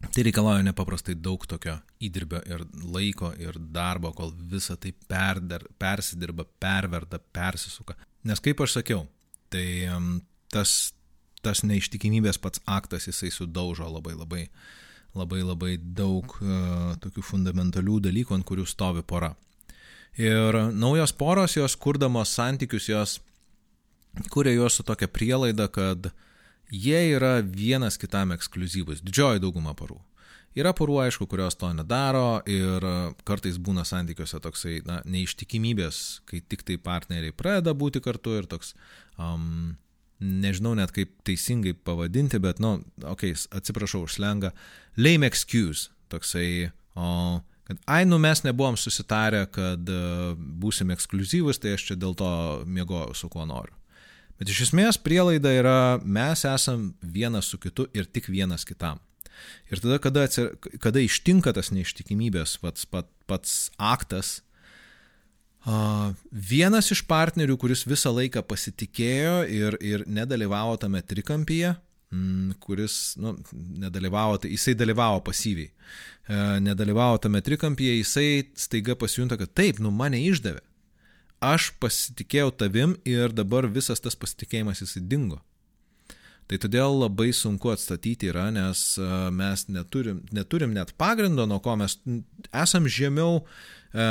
[0.00, 6.46] tai reikalauja nepaprastai daug tokio įdirbio ir laiko ir darbo, kol visa tai perdar, persidirba,
[6.60, 7.96] perverda, persisuka.
[8.26, 9.06] Nes kaip aš sakiau,
[9.52, 9.66] tai
[10.52, 10.92] tas,
[11.44, 14.44] tas neištikimybės pats aktas jisai sudaužo labai labai
[15.16, 19.32] labai labai daug uh, tokių fundamentalių dalykų, ant kurių stovi pora.
[20.20, 23.18] Ir naujos poros, jos kurdamos santykius, jos
[24.32, 26.10] kuria juos su tokia prielaida, kad
[26.70, 29.98] jie yra vienas kitam ekskluzyvus, didžioji dauguma parų.
[30.56, 32.84] Yra porų, aišku, kurios to nedaro ir
[33.28, 38.72] kartais būna santykiuose toksai, na, neištikimybės, kai tik tai partneriai pradeda būti kartu ir toks,
[39.20, 39.74] um,
[40.16, 44.54] nežinau net kaip teisingai pavadinti, bet, nu, okei, okay, atsiprašau už slengą,
[44.96, 47.10] lame excuse, toksai, o,
[47.68, 52.30] kad, ai, nu mes nebuvom susitarę, kad uh, būsim ekskluzyvus, tai aš čia dėl to
[52.64, 53.76] mėgojau su kuo noriu.
[54.36, 59.00] Bet iš esmės prielaida yra, mes esam vienas su kitu ir tik vienas kitam.
[59.70, 64.30] Ir tada, kada, atsir, kada ištinka tas neištikimybės pats, pats, pats aktas,
[65.66, 71.74] uh, vienas iš partnerių, kuris visą laiką pasitikėjo ir, ir nedalyvavo tame trikampyje,
[72.14, 73.34] mm, kuris, nu,
[73.84, 79.92] nedalyvavo, tai jisai dalyvavo pasyviai, uh, nedalyvavo tame trikampyje, jisai staiga pasijunta, kad taip, nu
[79.92, 80.64] mane išdavė
[81.40, 85.40] aš pasitikėjau tavim ir dabar visas tas pasitikėjimas jisai dingo.
[86.46, 91.74] Tai todėl labai sunku atstatyti yra, nes e, mes neturim, neturim net pagrindo, nuo ko
[91.80, 91.96] mes
[92.54, 93.40] esam žemiau,
[93.90, 94.06] e,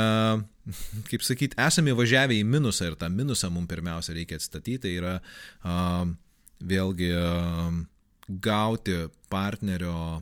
[1.08, 4.82] kaip sakyti, esame įvažiavę į minusą ir tą minusą mums pirmiausia reikia atstatyti.
[4.84, 5.78] Tai yra e,
[6.60, 7.12] vėlgi
[8.44, 9.00] gauti
[9.32, 10.20] partnerio,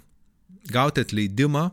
[0.70, 1.68] gauti atleidimą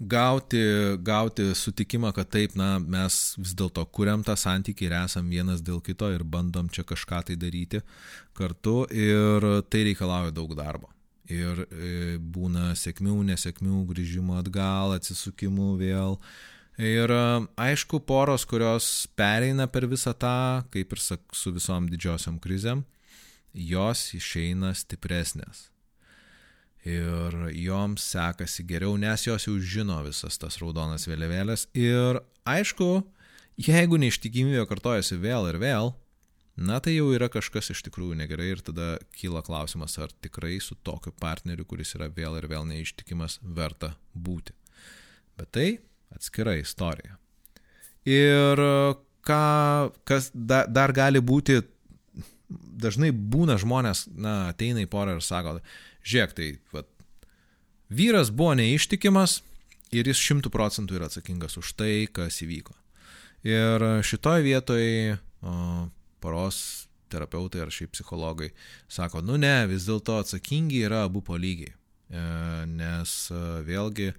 [0.00, 0.62] gauti,
[0.98, 5.82] gauti sutikimą, kad taip, na, mes vis dėlto kuriam tą santykį ir esam vienas dėl
[5.84, 7.82] kito ir bandom čia kažką tai daryti
[8.36, 10.88] kartu ir tai reikalauja daug darbo.
[11.30, 16.16] Ir e, būna sėkmių, nesėkmių, grįžimų atgal, atsisukimų vėl.
[16.80, 17.24] Ir e,
[17.60, 22.82] aišku, poros, kurios pereina per visą tą, kaip ir su visom didžiosiam krizėm,
[23.54, 25.68] jos išeina stipresnės
[26.86, 31.66] ir joms sekasi geriau, nes jos jau žino visas tas raudonas vėliavėlės.
[31.76, 33.02] Ir aišku,
[33.60, 35.92] jeigu neištikimybė kartojasi vėl ir vėl,
[36.60, 40.76] na tai jau yra kažkas iš tikrųjų negerai ir tada kyla klausimas, ar tikrai su
[40.86, 44.56] tokiu partneriu, kuris yra vėl ir vėl neištikimas, verta būti.
[45.36, 45.68] Bet tai
[46.16, 47.16] atskira istorija.
[48.08, 48.60] Ir
[49.26, 49.44] ką,
[50.08, 51.60] kas da, dar gali būti,
[52.50, 55.58] dažnai būna žmonės, na, ateina į porą ir sako,
[56.04, 56.88] žiūrėk, tai vat,
[57.90, 59.40] vyras buvo neištikimas
[59.94, 62.76] ir jis šimtų procentų yra atsakingas už tai, kas įvyko.
[63.46, 65.18] Ir šitoje vietoje
[66.20, 66.60] poros
[67.10, 68.50] terapeutai ar šiaip psichologai
[68.88, 71.72] sako, nu ne, vis dėlto atsakingi yra abu po lygiai.
[72.10, 72.20] E,
[72.70, 74.10] nes e, vėlgi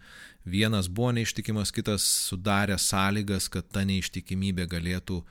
[0.47, 5.21] vienas buvo neištikimas, kitas sudarė sąlygas, kad ta neištikimybė galėtų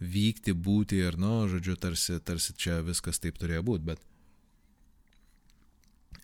[0.00, 4.04] vykti, būti ir, nu, žodžiu, tarsi, tarsi čia viskas taip turėjo būti, bet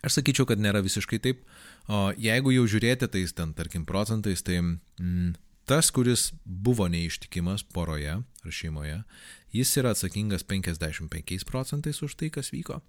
[0.05, 1.43] Aš sakyčiau, kad nėra visiškai taip.
[1.89, 5.33] O jeigu jau žiūrėti tais ten, tarkim, procentais, tai mm,
[5.69, 9.01] tas, kuris buvo neištikimas poroje ar šeimoje,
[9.55, 12.81] jis yra atsakingas 55 procentais už tai, kas vyko.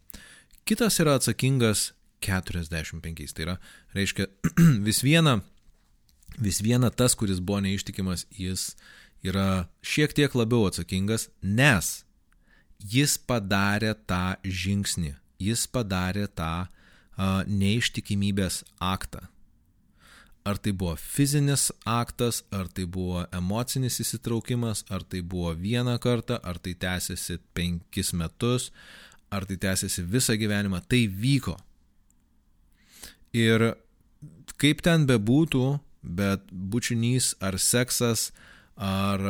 [0.69, 1.93] Kitas yra atsakingas
[2.25, 3.33] 45.
[3.33, 3.57] Tai yra,
[3.97, 4.29] reiškia,
[4.89, 5.39] vis viena,
[6.37, 8.75] vis viena tas, kuris buvo neištikimas, jis
[9.25, 12.03] yra šiek tiek labiau atsakingas, nes
[12.79, 16.78] jis padarė tą žingsnį, jis padarė tą a,
[17.19, 19.27] neištikimybės aktą.
[20.49, 26.39] Ar tai buvo fizinis aktas, ar tai buvo emocinis įsitraukimas, ar tai buvo vieną kartą,
[26.41, 28.71] ar tai tęsiasi penkis metus,
[29.31, 31.59] ar tai tęsiasi visą gyvenimą, tai vyko.
[33.37, 33.75] Ir
[34.57, 35.67] kaip ten bebūtų,
[36.03, 38.31] bet bučinys ar seksas,
[38.79, 39.21] ar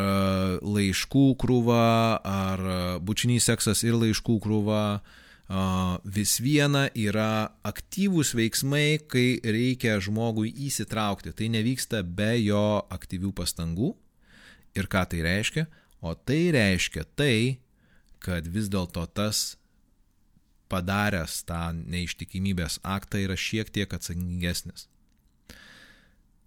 [0.60, 2.62] laiškų krūva, ar
[3.02, 5.00] bučinys seksas ir laiškų krūva,
[5.48, 11.32] vis viena yra aktyvūs veiksmai, kai reikia žmogui įsitraukti.
[11.32, 13.94] Tai nevyksta be jo aktyvių pastangų.
[14.76, 15.66] Ir ką tai reiškia?
[16.04, 17.58] O tai reiškia tai,
[18.20, 19.56] kad vis dėlto tas
[20.68, 24.86] padaręs tą neištikimybės aktą yra šiek tiek atsakingesnis.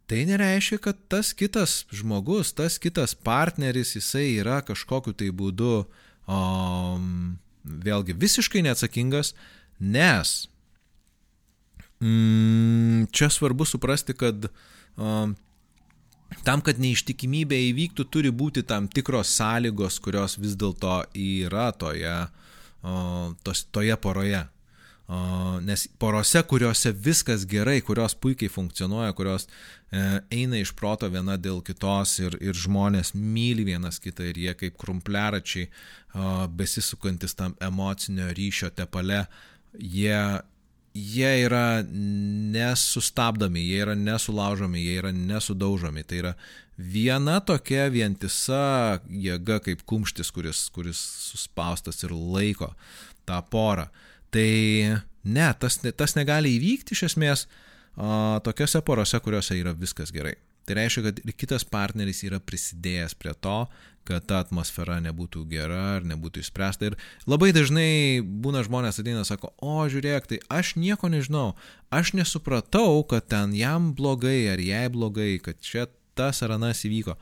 [0.06, 5.86] Tai nereiškia, kad tas kitas žmogus, tas kitas partneris, jisai yra kažkokiu tai būdu
[6.28, 9.34] um, vėlgi visiškai neatsakingas,
[9.80, 10.34] nes
[12.02, 14.48] mm, čia svarbu suprasti, kad
[14.98, 15.36] um,
[16.48, 23.28] tam, kad neištikimybė įvyktų, turi būti tam tikros sąlygos, kurios vis dėlto yra toje, uh,
[23.44, 24.46] tos, toje poroje.
[25.62, 31.60] Nes porose, kuriuose viskas gerai, kurios puikiai funkcionuoja, kurios e, eina iš proto viena dėl
[31.68, 35.68] kitos ir, ir žmonės myli vienas kitą ir jie kaip krumpliaračiai
[36.56, 39.26] besisukantis tam emocinio ryšio tepale,
[39.80, 40.22] jie,
[40.94, 46.04] jie yra nesustabdomi, jie yra nesulaužomi, jie yra nesudaužomi.
[46.08, 46.34] Tai yra
[46.78, 52.72] viena tokia vientisa jėga kaip kumštis, kuris, kuris suspaustas ir laiko
[53.28, 53.90] tą porą.
[54.32, 54.52] Tai
[55.24, 60.38] ne, tas, tas negali įvykti iš esmės a, tokiose porose, kuriuose yra viskas gerai.
[60.66, 63.64] Tai reiškia, kad ir kitas partneris yra prisidėjęs prie to,
[64.08, 66.92] kad ta atmosfera nebūtų gera ar nebūtų išspręsta.
[66.92, 66.98] Ir
[67.30, 71.52] labai dažnai būna žmonės ateina ir sako, o žiūrėk, tai aš nieko nežinau,
[71.94, 77.18] aš nesupratau, kad ten jam blogai ar jai blogai, kad čia tas ar anas įvyko.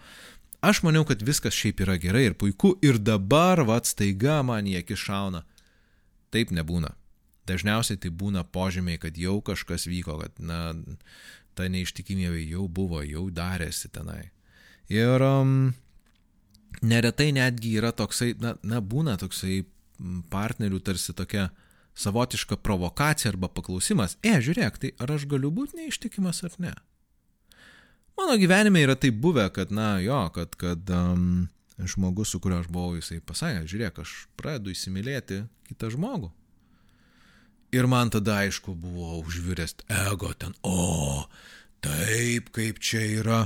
[0.60, 4.82] Aš maniau, kad viskas šiaip yra gerai ir puiku ir dabar, vad, staiga man į
[4.82, 5.45] akį šauna.
[6.34, 6.93] Taip nebūna.
[7.49, 10.73] Dažniausiai tai būna požymiai, kad jau kažkas vyko, kad, na,
[11.57, 14.30] ta neištikimybė jau buvo, jau darėsi tenai.
[14.93, 15.73] Ir um,
[16.86, 19.63] neretai netgi yra toksai, na, na, būna toksai
[20.32, 21.49] partnerių tarsi tokia
[21.99, 26.73] savotiška provokacija arba paklausimas, e, žiūrėk, tai ar aš galiu būti neištikimas ar ne?
[28.19, 31.47] Mano gyvenime yra tai buvę, kad, na, jo, kad, kad um,
[31.88, 36.32] žmogus, su kuriuo aš buvau, jisai pasakė, žiūrėk, aš pradedu įsimylėti kitą žmogų.
[37.75, 39.75] Ir man tada aišku buvo užviręs
[40.09, 41.27] ego ten, o,
[41.86, 43.43] taip, kaip čia yra,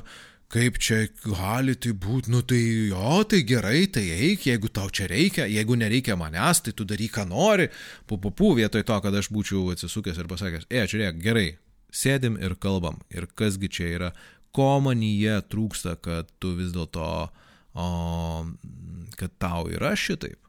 [0.53, 2.61] kaip čia gali tai būti, nu tai
[2.91, 7.11] jo, tai gerai, tai eik, jeigu tau čia reikia, jeigu nereikia manęs, tai tu daryk,
[7.17, 7.67] ką nori,
[8.07, 11.47] pupupu, vietoj to, kad aš būčiau atsisukęs ir pasakęs, e, žiūrėk, gerai,
[11.91, 14.11] sėdim ir kalbam, ir kasgi čia yra,
[14.53, 17.27] ko manyje trūksta, kad tu vis dėlto,
[17.73, 20.39] kad tau yra šitaip.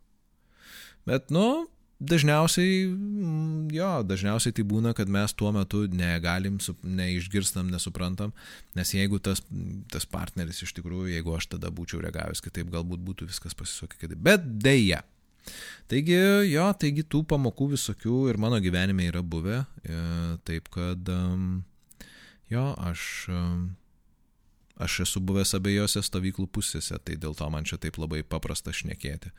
[1.05, 1.67] Bet, nu,
[2.01, 8.33] dažniausiai, mm, jo, dažniausiai tai būna, kad mes tuo metu negalim, neišgirstam, nesuprantam,
[8.77, 9.43] nes jeigu tas,
[9.93, 14.21] tas partneris iš tikrųjų, jeigu aš tada būčiau reagavęs kitaip, galbūt būtų viskas pasisokė kitaip.
[14.25, 15.03] Bet dėja.
[15.93, 16.17] Taigi,
[16.49, 19.99] jo, taigi tų pamokų visokių ir mano gyvenime yra buvę, e,
[20.49, 21.11] taip kad,
[22.53, 23.09] jo, aš
[24.85, 29.33] Aš esu buvęs abiejose stovyklų pusėse, tai dėl to man čia taip labai paprasta šnekėti.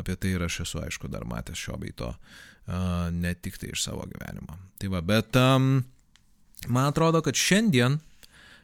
[0.00, 3.72] Apie tai ir aš esu, aišku, dar matęs šio bei to, uh, ne tik tai
[3.72, 4.58] iš savo gyvenimo.
[4.78, 5.70] Tai va, bet um,
[6.68, 7.98] man atrodo, kad šiandien,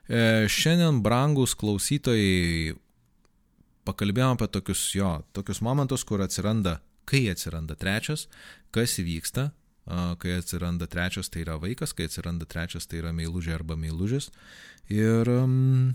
[0.08, 0.20] e,
[0.52, 2.76] šiandien brangus klausytojai,
[3.88, 8.26] pakalbėjom apie tokius jo, tokius momentus, kur atsiranda, kai atsiranda trečias,
[8.74, 9.48] kas įvyksta,
[10.20, 14.28] kai atsiranda trečias, tai yra vaikas, kai atsiranda trečias, tai yra meilužė arba meilužis.
[14.92, 15.94] Ir um,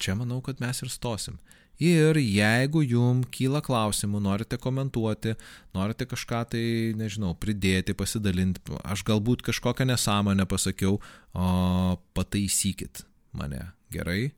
[0.00, 1.38] čia manau, kad mes ir stosim.
[1.82, 5.34] Ir jeigu jum kyla klausimų, norite komentuoti,
[5.74, 6.62] norite kažką tai,
[6.94, 11.00] nežinau, pridėti, pasidalinti, aš galbūt kažkokią nesąmonę pasakiau,
[11.34, 13.02] o pataisykit
[13.34, 14.30] mane, gerai?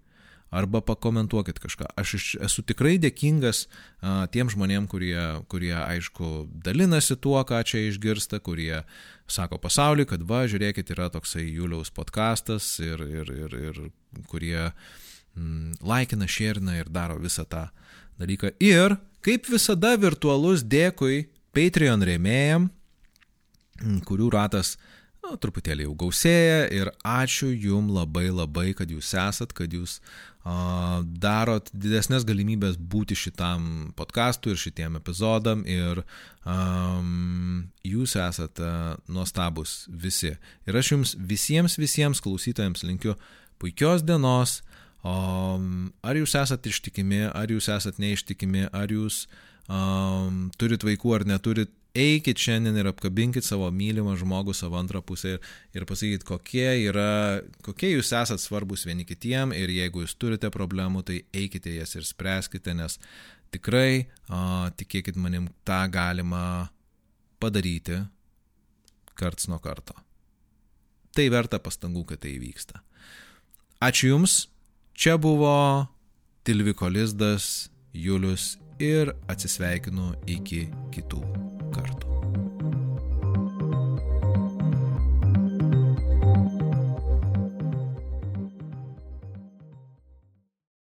[0.56, 1.90] Arba pakomentuokit kažką.
[1.98, 5.18] Aš esu tikrai dėkingas a, tiem žmonėm, kurie,
[5.52, 8.84] kurie, aišku, dalinasi tuo, ką čia išgirsta, kurie
[9.28, 13.82] sako pasauliui, kad va, žiūrėkit, yra toksai Juliaus podkastas ir, ir, ir, ir
[14.30, 15.05] kurie mm,
[15.80, 17.66] laikina, šerina ir daro visą tą
[18.20, 18.54] dalyką.
[18.62, 21.26] Ir kaip visada virtualus dėkui
[21.56, 22.68] Patreon rėmėjam,
[23.80, 24.76] mm, kurių ratas
[25.26, 31.02] nu, truputėlį jau gausėja ir ačiū jum labai labai, kad jūs esat, kad jūs uh,
[31.02, 36.04] darot didesnės galimybės būti šitam podcastui ir šitiem epizodam ir
[36.44, 40.36] um, jūs esat uh, nuostabus visi.
[40.68, 43.16] Ir aš jums visiems, visiems klausytojams linkiu
[43.58, 44.60] puikios dienos.
[45.06, 49.26] Um, ar jūs esat ištikimi, ar jūs esat neištikimi, ar jūs
[49.70, 55.36] um, turit vaikų ar neturit, eikit šiandien ir apkabinkit savo mylimą žmogų, savo antrą pusę
[55.36, 60.50] ir, ir pasakykit, kokie, yra, kokie jūs esat svarbus vieni kitiem ir jeigu jūs turite
[60.52, 62.98] problemų, tai eikite jas ir spręskite, nes
[63.54, 66.68] tikrai, a, tikėkit manim, tą galima
[67.40, 68.02] padaryti
[69.16, 69.96] karts nuo karto.
[71.16, 72.82] Tai verta pastangų, kad tai įvyksta.
[73.86, 74.42] Ačiū Jums,
[74.96, 75.86] čia buvo
[76.42, 81.22] Tilviko Lizdas, Julius ir atsisveikinu iki kitų
[81.74, 82.05] kartų.